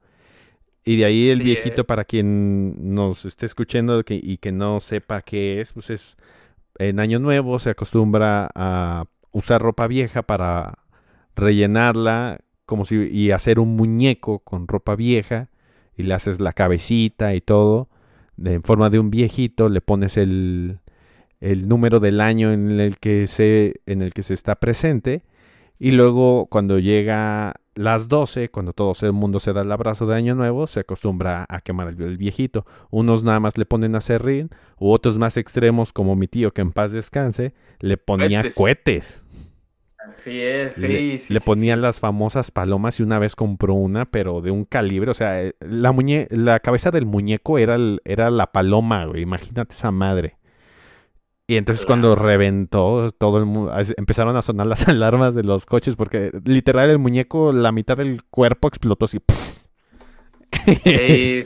Y 0.85 0.97
de 0.97 1.05
ahí 1.05 1.29
el 1.29 1.41
Sí, 1.41 1.43
viejito 1.43 1.83
eh. 1.83 1.85
para 1.85 2.05
quien 2.05 2.95
nos 2.95 3.25
esté 3.25 3.45
escuchando 3.47 4.03
que- 4.03 4.19
y 4.21 4.38
que 4.38 4.51
no 4.51 4.79
sepa 4.81 5.21
qué 5.23 5.61
es, 5.61 5.73
pues 5.73 5.89
es 5.91 6.17
en 6.79 6.99
Año 6.99 7.19
Nuevo 7.19 7.59
se 7.59 7.71
acostumbra 7.71 8.49
a 8.55 9.05
usar 9.31 9.61
ropa 9.61 9.88
vieja 9.88 10.23
para 10.23 10.79
rellenarla 11.35 12.39
como 12.65 12.85
si 12.85 12.95
y 12.95 13.31
hacer 13.31 13.59
un 13.59 13.75
muñeco 13.75 14.39
con 14.39 14.67
ropa 14.67 14.95
vieja 14.95 15.49
y 15.97 16.03
le 16.03 16.13
haces 16.13 16.39
la 16.39 16.53
cabecita 16.53 17.35
y 17.35 17.41
todo 17.41 17.89
en 18.43 18.63
forma 18.63 18.89
de 18.89 18.99
un 18.99 19.09
viejito, 19.09 19.69
le 19.69 19.81
pones 19.81 20.17
el, 20.17 20.79
el 21.39 21.67
número 21.67 21.99
del 21.99 22.19
año 22.21 22.51
en 22.51 22.79
el 22.79 22.97
que 22.97 23.27
se 23.27 23.81
en 23.85 24.01
el 24.01 24.13
que 24.13 24.23
se 24.23 24.33
está 24.33 24.55
presente 24.55 25.23
y 25.79 25.91
luego 25.91 26.47
cuando 26.47 26.79
llega 26.79 27.55
las 27.75 28.07
12, 28.07 28.49
cuando 28.49 28.73
todo 28.73 28.93
el 29.01 29.13
mundo 29.13 29.39
se 29.39 29.53
da 29.53 29.61
el 29.61 29.71
abrazo 29.71 30.07
de 30.07 30.15
Año 30.15 30.33
Nuevo, 30.33 30.65
se 30.65 30.79
acostumbra 30.79 31.45
a 31.49 31.61
quemar 31.61 31.89
el, 31.89 32.17
viejito. 32.17 32.65
Unos 32.89 33.23
nada 33.23 33.39
más 33.39 33.57
le 33.57 33.65
ponen 33.65 33.95
a 33.95 34.01
serrín, 34.01 34.49
u 34.79 34.91
otros 34.91 35.17
más 35.17 35.38
extremos, 35.38 35.91
como 35.91 36.15
mi 36.15 36.27
tío, 36.27 36.53
que 36.53 36.61
en 36.61 36.71
paz 36.71 36.91
descanse, 36.91 37.53
le 37.79 37.97
ponía 37.97 38.43
cohetes. 38.55 39.23
Así 40.07 40.39
es, 40.39 40.75
sí, 40.75 40.88
le, 40.88 41.19
sí. 41.19 41.33
Le 41.33 41.41
ponían 41.41 41.81
las 41.81 41.99
famosas 41.99 42.51
palomas 42.51 42.99
y 42.99 43.03
una 43.03 43.17
vez 43.19 43.35
compró 43.35 43.73
una, 43.73 44.05
pero 44.05 44.39
de 44.39 44.51
un 44.51 44.63
calibre, 44.63 45.09
o 45.09 45.15
sea, 45.15 45.41
eh, 45.41 45.55
la, 45.59 45.91
muñe 45.91 46.27
la 46.29 46.59
cabeza 46.59 46.91
del 46.91 47.07
muñeco 47.07 47.57
era, 47.57 47.77
era 48.05 48.29
la 48.29 48.51
paloma, 48.51 49.05
güey, 49.05 49.23
imagínate 49.23 49.73
esa 49.73 49.91
madre. 49.91 50.38
Y 51.47 51.58
entonces 51.58 51.86
cuando 51.86 52.15
reventó, 52.15 53.12
todo 53.12 53.38
el 53.38 53.45
mundo, 53.45 53.71
empezaron 53.97 54.36
a 54.36 54.41
sonar 54.41 54.65
las 54.67 54.88
alarmas 54.88 55.36
de 55.36 55.43
los 55.43 55.65
coches 55.65 55.95
porque 55.95 56.31
literal 56.43 56.89
el 56.89 56.99
muñeco, 56.99 57.53
la 57.53 57.71
mitad 57.71 57.97
del 57.97 58.23
cuerpo 58.23 58.67
explotó 58.67 59.05
así. 59.05 59.19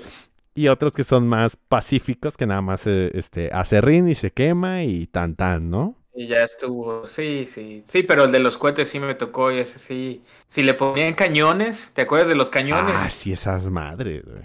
y 0.56 0.68
otros 0.68 0.94
que 0.94 1.04
son 1.04 1.28
más 1.28 1.56
pacíficos 1.56 2.38
que 2.38 2.46
nada 2.46 2.62
más 2.62 2.88
eh, 2.88 3.12
este, 3.14 3.50
hace 3.52 3.82
rin 3.82 4.08
y 4.08 4.16
se 4.16 4.32
quema 4.32 4.84
y 4.84 5.08
tan 5.08 5.36
tan, 5.36 5.70
¿no? 5.70 5.96
Y 6.14 6.28
ya 6.28 6.44
estuvo, 6.44 7.06
sí, 7.06 7.46
sí. 7.48 7.84
Sí, 7.86 8.04
pero 8.04 8.26
el 8.26 8.32
de 8.32 8.40
los 8.40 8.58
cohetes 8.58 8.90
sí 8.90 9.00
me 9.00 9.16
tocó 9.16 9.52
y 9.52 9.60
ese 9.60 9.80
sí. 9.80 10.22
Si 10.48 10.64
le 10.64 10.74
ponían 10.74 11.14
cañones, 11.14 11.92
¿te 11.94 12.02
acuerdas 12.02 12.28
de 12.28 12.36
los 12.36 12.50
cañones? 12.50 12.96
Ah, 12.98 13.10
sí, 13.10 13.32
esas 13.32 13.70
madres, 13.70 14.26
güey. 14.26 14.44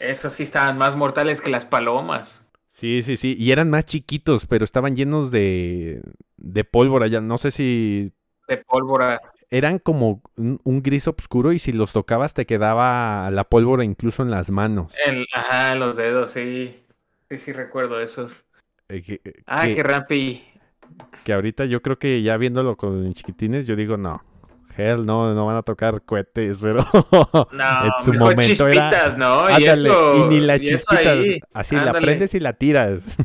Esos 0.00 0.32
sí 0.32 0.42
estaban 0.42 0.76
más 0.76 0.96
mortales 0.96 1.40
que 1.40 1.50
las 1.50 1.64
palomas. 1.64 2.43
Sí, 2.74 3.02
sí, 3.02 3.16
sí. 3.16 3.36
Y 3.38 3.52
eran 3.52 3.70
más 3.70 3.84
chiquitos, 3.86 4.46
pero 4.46 4.64
estaban 4.64 4.96
llenos 4.96 5.30
de, 5.30 6.02
de 6.36 6.64
pólvora. 6.64 7.06
Ya 7.06 7.20
no 7.20 7.38
sé 7.38 7.52
si. 7.52 8.12
De 8.48 8.56
pólvora. 8.58 9.20
Eran 9.48 9.78
como 9.78 10.22
un, 10.36 10.82
gris 10.82 11.06
oscuro 11.06 11.52
y 11.52 11.60
si 11.60 11.72
los 11.72 11.92
tocabas 11.92 12.34
te 12.34 12.46
quedaba 12.46 13.30
la 13.30 13.44
pólvora 13.44 13.84
incluso 13.84 14.24
en 14.24 14.30
las 14.30 14.50
manos. 14.50 14.92
En, 15.06 15.24
ajá, 15.32 15.72
en 15.72 15.78
los 15.78 15.96
dedos, 15.96 16.32
sí. 16.32 16.84
Sí, 17.30 17.38
sí, 17.38 17.52
recuerdo 17.52 18.00
esos. 18.00 18.44
Eh, 18.88 19.20
ah, 19.46 19.66
qué 19.66 19.82
rampi. 19.82 20.44
Que 21.22 21.32
ahorita 21.32 21.66
yo 21.66 21.80
creo 21.80 22.00
que 22.00 22.22
ya 22.22 22.36
viéndolo 22.36 22.76
con 22.76 23.14
chiquitines, 23.14 23.66
yo 23.66 23.76
digo, 23.76 23.96
no, 23.96 24.24
Hell, 24.76 25.06
no, 25.06 25.34
no 25.34 25.46
van 25.46 25.56
a 25.56 25.62
tocar 25.62 26.02
cohetes, 26.02 26.58
pero 26.60 26.84
no, 26.92 27.48
en 27.98 28.04
su 28.04 28.12
momento 28.12 28.42
chispitas, 28.42 29.16
¿no? 29.16 29.44
y, 29.58 30.24
ni 30.28 30.40
las 30.40 30.60
chispitas, 30.60 31.18
así 31.52 31.76
la 31.76 31.92
prendes 31.92 32.34
y 32.34 32.40
la 32.40 32.54
tiras. 32.54 33.16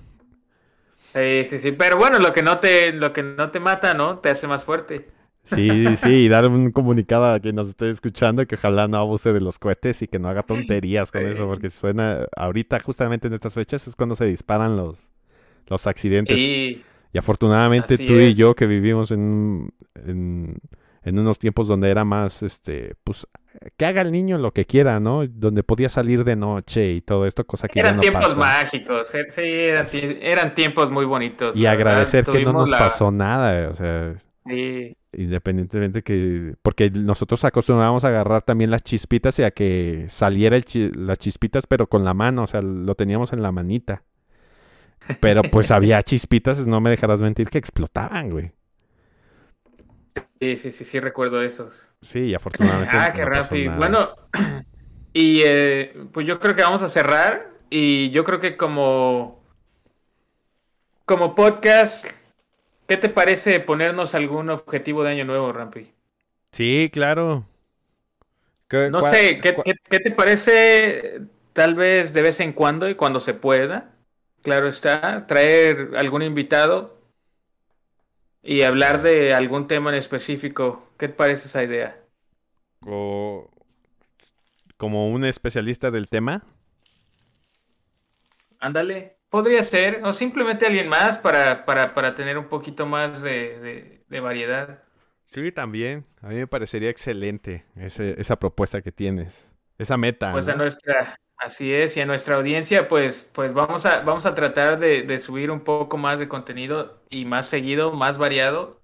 Sí, 1.13 1.45
sí, 1.49 1.59
sí, 1.59 1.71
pero 1.71 1.97
bueno, 1.97 2.19
lo 2.19 2.33
que 2.33 2.43
no 2.43 2.59
te, 2.59 2.93
lo 2.93 3.11
que 3.13 3.23
no 3.23 3.49
te 3.49 3.59
mata, 3.59 3.95
¿no? 3.95 4.19
Te 4.19 4.29
hace 4.29 4.47
más 4.47 4.63
fuerte. 4.63 5.07
Sí, 5.43 5.95
sí, 5.95 6.09
y 6.09 6.27
dar 6.27 6.47
un 6.47 6.71
comunicado 6.71 7.25
a 7.25 7.39
quien 7.39 7.55
nos 7.55 7.69
esté 7.69 7.89
escuchando 7.89 8.45
que 8.45 8.55
ojalá 8.55 8.87
no 8.87 8.97
abuse 8.97 9.33
de 9.33 9.41
los 9.41 9.57
cohetes 9.57 10.01
y 10.03 10.07
que 10.07 10.19
no 10.19 10.29
haga 10.29 10.43
tonterías 10.43 11.09
con 11.11 11.25
eso, 11.25 11.47
porque 11.47 11.71
suena, 11.71 12.27
ahorita 12.35 12.79
justamente 12.79 13.27
en 13.27 13.33
estas 13.33 13.55
fechas 13.55 13.87
es 13.87 13.95
cuando 13.95 14.15
se 14.15 14.25
disparan 14.25 14.77
los, 14.77 15.11
los 15.67 15.87
accidentes. 15.87 16.37
Y 16.37 17.17
afortunadamente 17.17 17.97
tú 17.97 18.13
y 18.13 18.35
yo 18.35 18.53
que 18.53 18.67
vivimos 18.67 19.09
en, 19.09 19.73
en 20.05 20.59
en 21.03 21.19
unos 21.19 21.39
tiempos 21.39 21.67
donde 21.67 21.89
era 21.89 22.05
más, 22.05 22.43
este, 22.43 22.95
pues, 23.03 23.25
que 23.77 23.85
haga 23.85 24.01
el 24.01 24.11
niño 24.11 24.37
lo 24.37 24.51
que 24.51 24.65
quiera, 24.65 24.99
¿no? 24.99 25.25
Donde 25.27 25.63
podía 25.63 25.89
salir 25.89 26.23
de 26.23 26.35
noche 26.35 26.91
y 26.91 27.01
todo 27.01 27.25
esto, 27.25 27.45
cosa 27.45 27.67
que 27.67 27.79
eran 27.79 27.93
ya 27.93 27.95
no 27.95 28.01
tiempos 28.01 28.37
mágicos, 28.37 29.09
sí, 29.09 29.99
eran, 30.21 30.53
tiempos 30.55 30.91
muy 30.91 31.05
bonitos. 31.05 31.55
Y 31.55 31.65
agradecer 31.65 32.25
que 32.25 32.43
no 32.43 32.53
nos 32.53 32.69
pasó 32.69 33.11
nada, 33.11 33.69
o 33.69 33.73
sea, 33.73 34.15
independientemente 35.13 36.03
que, 36.03 36.55
porque 36.61 36.89
nosotros 36.91 37.43
acostumbrábamos 37.43 38.03
a 38.03 38.09
agarrar 38.09 38.41
también 38.41 38.71
las 38.71 38.83
chispitas 38.83 39.39
y 39.39 39.43
a 39.43 39.51
que 39.51 40.05
saliera 40.09 40.55
el 40.55 40.65
las 40.95 41.17
chispitas, 41.17 41.65
pero 41.67 41.87
con 41.87 42.03
la 42.03 42.13
mano, 42.13 42.43
o 42.43 42.47
sea, 42.47 42.61
lo 42.61 42.95
teníamos 42.95 43.33
en 43.33 43.41
la 43.41 43.51
manita. 43.51 44.03
Pero 45.19 45.41
pues 45.43 45.71
había 45.71 46.03
chispitas, 46.03 46.65
no 46.67 46.81
me 46.81 46.89
dejarás 46.89 47.21
mentir, 47.21 47.49
que 47.49 47.57
explotaban, 47.57 48.29
güey. 48.29 48.51
Sí, 50.39 50.57
sí, 50.57 50.71
sí, 50.71 50.85
sí, 50.85 50.99
recuerdo 50.99 51.41
esos. 51.41 51.89
Sí, 52.01 52.33
afortunadamente. 52.35 52.97
ah, 52.97 53.11
qué 53.13 53.25
rápido. 53.25 53.75
Bueno, 53.75 54.15
y 55.13 55.41
eh, 55.45 55.93
pues 56.11 56.27
yo 56.27 56.39
creo 56.39 56.55
que 56.55 56.63
vamos 56.63 56.83
a 56.83 56.87
cerrar. 56.87 57.49
Y 57.71 58.09
yo 58.09 58.23
creo 58.23 58.39
que 58.39 58.57
como, 58.57 59.43
como 61.05 61.35
podcast, 61.35 62.07
¿qué 62.87 62.97
te 62.97 63.09
parece 63.09 63.59
ponernos 63.59 64.15
algún 64.15 64.49
objetivo 64.49 65.03
de 65.03 65.11
año 65.11 65.25
nuevo, 65.25 65.53
Rampi? 65.53 65.93
Sí, 66.51 66.89
claro. 66.91 67.45
No 68.91 69.03
sé, 69.05 69.39
¿qué, 69.39 69.55
¿qué, 69.89 69.99
te 69.99 70.11
parece 70.11 71.21
tal 71.53 71.73
vez 71.73 72.13
de 72.13 72.21
vez 72.21 72.39
en 72.39 72.53
cuando 72.53 72.87
y 72.87 72.95
cuando 72.95 73.19
se 73.19 73.33
pueda? 73.33 73.91
Claro 74.43 74.67
está, 74.67 75.25
traer 75.25 75.91
algún 75.97 76.21
invitado 76.21 76.98
y 78.41 78.61
hablar 78.63 79.01
de 79.01 79.33
algún 79.33 79.67
tema 79.67 79.89
en 79.89 79.97
específico. 79.97 80.91
¿Qué 80.97 81.07
te 81.07 81.13
parece 81.13 81.47
esa 81.47 81.63
idea? 81.63 81.97
O... 82.85 83.49
Como 84.77 85.09
un 85.09 85.25
especialista 85.25 85.91
del 85.91 86.07
tema. 86.07 86.43
Ándale, 88.59 89.17
podría 89.29 89.61
ser, 89.63 90.01
o 90.03 90.13
simplemente 90.13 90.65
alguien 90.65 90.87
más 90.87 91.17
para, 91.17 91.65
para, 91.65 91.93
para 91.93 92.15
tener 92.15 92.37
un 92.37 92.47
poquito 92.47 92.85
más 92.85 93.21
de, 93.21 94.03
de, 94.07 94.19
variedad. 94.19 94.83
Sí, 95.27 95.51
también. 95.51 96.05
A 96.21 96.29
mí 96.29 96.35
me 96.35 96.47
parecería 96.47 96.89
excelente 96.89 97.65
esa 97.75 98.39
propuesta 98.39 98.81
que 98.81 98.91
tienes, 98.91 99.51
esa 99.77 99.97
meta. 99.97 100.31
Pues 100.31 100.47
a 100.47 100.55
nuestra, 100.55 101.19
Así 101.39 101.73
es, 101.73 101.95
y 101.95 102.01
a 102.01 102.05
nuestra 102.05 102.35
audiencia, 102.35 102.89
pues, 102.89 103.31
pues 103.33 103.53
vamos 103.53 103.85
a, 103.85 104.01
vamos 104.01 104.25
a 104.25 104.35
tratar 104.35 104.77
de, 104.77 105.19
subir 105.19 105.51
un 105.51 105.61
poco 105.61 105.97
más 105.97 106.19
de 106.19 106.27
contenido 106.27 107.01
y 107.09 107.23
más 107.23 107.47
seguido, 107.47 107.93
más 107.93 108.17
variado. 108.17 108.81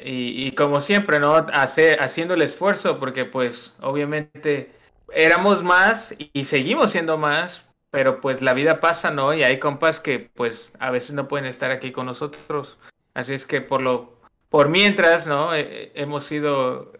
Y, 0.00 0.52
como 0.52 0.80
siempre, 0.80 1.20
¿no? 1.20 1.34
Hacer, 1.36 2.02
haciendo 2.02 2.34
el 2.34 2.42
esfuerzo, 2.42 2.98
porque 2.98 3.24
pues 3.24 3.76
obviamente 3.80 4.72
éramos 5.12 5.62
más 5.62 6.14
y, 6.18 6.44
seguimos 6.44 6.92
siendo 6.92 7.16
más, 7.16 7.64
pero 7.90 8.20
pues 8.20 8.42
la 8.42 8.54
vida 8.54 8.80
pasa, 8.80 9.10
¿no? 9.10 9.32
Y 9.34 9.44
hay 9.44 9.58
compas 9.58 10.00
que 10.00 10.30
pues 10.34 10.72
a 10.80 10.90
veces 10.90 11.14
no 11.14 11.28
pueden 11.28 11.46
estar 11.46 11.70
aquí 11.70 11.92
con 11.92 12.06
nosotros. 12.06 12.78
Así 13.14 13.34
es 13.34 13.46
que 13.46 13.60
por 13.60 13.82
lo, 13.82 14.20
por 14.48 14.68
mientras, 14.68 15.26
¿no? 15.28 15.50
hemos 15.54 16.24
sido 16.24 16.92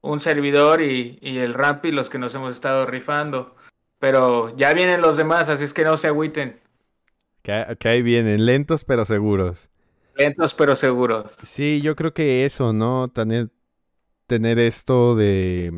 un 0.00 0.20
servidor 0.20 0.82
y, 0.82 1.18
y 1.22 1.38
el 1.38 1.54
Rampi 1.54 1.92
los 1.92 2.10
que 2.10 2.18
nos 2.18 2.34
hemos 2.34 2.54
estado 2.54 2.86
rifando. 2.86 3.54
Pero 4.04 4.54
ya 4.54 4.74
vienen 4.74 5.00
los 5.00 5.16
demás, 5.16 5.48
así 5.48 5.64
es 5.64 5.72
que 5.72 5.82
no 5.82 5.96
se 5.96 6.08
agüiten. 6.08 6.60
Que, 7.40 7.64
ahí 7.88 8.02
vienen, 8.02 8.44
lentos 8.44 8.84
pero 8.84 9.06
seguros. 9.06 9.70
Lentos 10.14 10.52
pero 10.52 10.76
seguros. 10.76 11.32
Sí, 11.42 11.80
yo 11.80 11.96
creo 11.96 12.12
que 12.12 12.44
eso, 12.44 12.74
¿no? 12.74 13.08
Tener, 13.08 13.48
tener 14.26 14.58
esto 14.58 15.16
de 15.16 15.72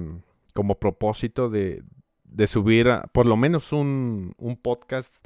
como 0.55 0.81
propósito 0.81 1.49
de, 1.51 1.85
de 2.25 2.49
subir 2.49 2.89
por 3.13 3.27
lo 3.27 3.37
menos 3.37 3.73
un, 3.73 4.35
un 4.39 4.57
podcast 4.57 5.25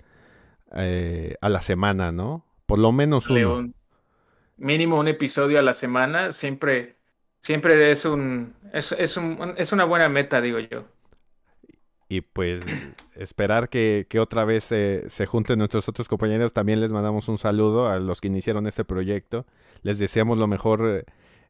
eh, 0.77 1.37
a 1.41 1.49
la 1.49 1.63
semana, 1.63 2.13
¿no? 2.13 2.45
Por 2.67 2.79
lo 2.81 2.93
menos 2.93 3.31
un 3.31 3.75
mínimo 4.59 4.99
un 4.99 5.09
episodio 5.09 5.59
a 5.59 5.63
la 5.63 5.73
semana, 5.73 6.33
siempre, 6.33 6.97
siempre 7.41 7.91
es 7.91 8.05
un, 8.05 8.53
es, 8.75 8.93
es, 8.93 9.17
un, 9.17 9.55
es 9.57 9.73
una 9.73 9.85
buena 9.85 10.11
meta, 10.11 10.43
digo 10.43 10.59
yo 10.59 10.85
y 12.11 12.23
pues 12.23 12.63
esperar 13.15 13.69
que, 13.69 14.05
otra 14.19 14.45
vez 14.45 14.65
se 14.65 15.27
junten 15.27 15.61
nuestros 15.61 15.89
otros 15.89 16.09
compañeros. 16.09 16.53
También 16.53 16.81
les 16.81 16.91
mandamos 16.91 17.29
un 17.29 17.39
saludo 17.39 17.87
a 17.87 18.01
los 18.01 18.21
que 18.21 18.27
iniciaron 18.27 18.67
este 18.67 18.85
proyecto. 18.85 19.47
Les 19.83 19.99
deseamos 19.99 20.37
lo 20.37 20.49
mejor. 20.49 20.87
Eh, 20.87 21.05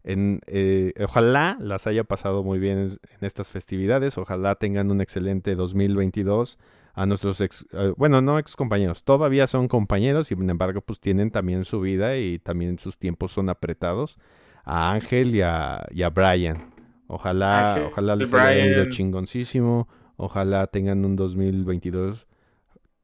en, 0.05 0.41
eh, 0.47 0.93
ojalá 1.03 1.57
las 1.61 1.87
haya 1.87 2.05
pasado 2.05 2.43
muy 2.43 2.59
bien 2.59 2.79
en, 2.79 2.99
estas 3.23 3.49
festividades. 3.49 4.19
Ojalá 4.19 4.55
tengan 4.55 4.91
un 4.91 5.01
excelente 5.01 5.55
2022. 5.55 6.59
A 6.93 7.07
nuestros 7.07 7.41
ex, 7.41 7.67
eh, 7.73 7.95
bueno, 7.97 8.21
no 8.21 8.39
ex 8.39 8.55
compañeros, 8.55 9.05
todavía 9.05 9.47
son 9.47 9.69
compañeros, 9.69 10.27
sin 10.27 10.51
embargo, 10.51 10.83
pues 10.83 11.01
tienen 11.01 11.31
también 11.31 11.65
su 11.65 11.81
vida 11.81 12.19
y 12.19 12.41
también 12.41 12.79
sus 12.79 12.99
tiempos 12.99 13.33
son 13.33 13.49
apretados. 13.49 14.19
A 14.65 14.93
Ángel 14.93 15.35
y 15.35 15.41
a, 15.41 15.87
y 15.91 16.03
a 16.03 16.11
Brian. 16.11 16.75
Ojalá, 17.07 17.87
ojalá 17.91 18.15
les 18.15 18.35
haya 18.35 18.67
ido 18.67 18.91
chingoncísimo. 18.91 19.89
Ojalá 20.23 20.67
tengan 20.67 21.03
un 21.07 21.17
2022 21.17 22.27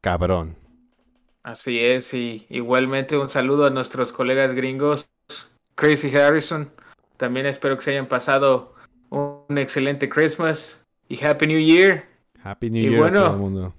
cabrón. 0.02 0.54
Así 1.42 1.80
es, 1.80 2.12
y 2.12 2.44
igualmente 2.50 3.16
un 3.16 3.30
saludo 3.30 3.64
a 3.64 3.70
nuestros 3.70 4.12
colegas 4.12 4.52
gringos, 4.52 5.08
Chris 5.76 6.04
y 6.04 6.14
Harrison. 6.14 6.70
También 7.16 7.46
espero 7.46 7.78
que 7.78 7.84
se 7.84 7.92
hayan 7.92 8.06
pasado 8.06 8.74
un 9.08 9.56
excelente 9.56 10.10
Christmas 10.10 10.78
y 11.08 11.24
Happy 11.24 11.46
New 11.46 11.58
Year. 11.58 12.04
Happy 12.44 12.68
New 12.68 12.90
Year 12.90 13.06
a 13.06 13.14
todo 13.14 13.32
el 13.32 13.38
mundo. 13.38 13.74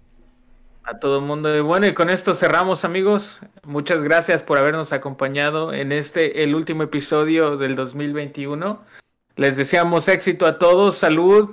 A 0.81 0.97
todo 0.97 1.19
el 1.19 1.25
mundo. 1.25 1.55
Y 1.55 1.61
bueno, 1.61 1.85
y 1.85 1.93
con 1.93 2.09
esto 2.09 2.33
cerramos, 2.33 2.85
amigos. 2.85 3.41
Muchas 3.63 4.01
gracias 4.01 4.41
por 4.41 4.57
habernos 4.57 4.93
acompañado 4.93 5.73
en 5.73 5.91
este, 5.91 6.41
el 6.43 6.55
último 6.55 6.81
episodio 6.81 7.55
del 7.55 7.75
2021. 7.75 8.81
Les 9.35 9.57
deseamos 9.57 10.07
éxito 10.07 10.47
a 10.47 10.57
todos, 10.57 10.95
salud, 10.95 11.51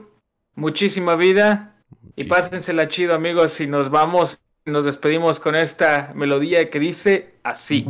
muchísima 0.55 1.15
vida 1.15 1.73
y 2.17 2.25
pásensela 2.25 2.89
chido, 2.89 3.15
amigos. 3.15 3.61
Y 3.61 3.67
nos 3.67 3.91
vamos 3.91 4.41
nos 4.67 4.87
despedimos 4.87 5.41
con 5.41 5.57
esta 5.57 6.13
melodía 6.15 6.71
que 6.71 6.81
dice 6.81 7.35
así. 7.43 7.87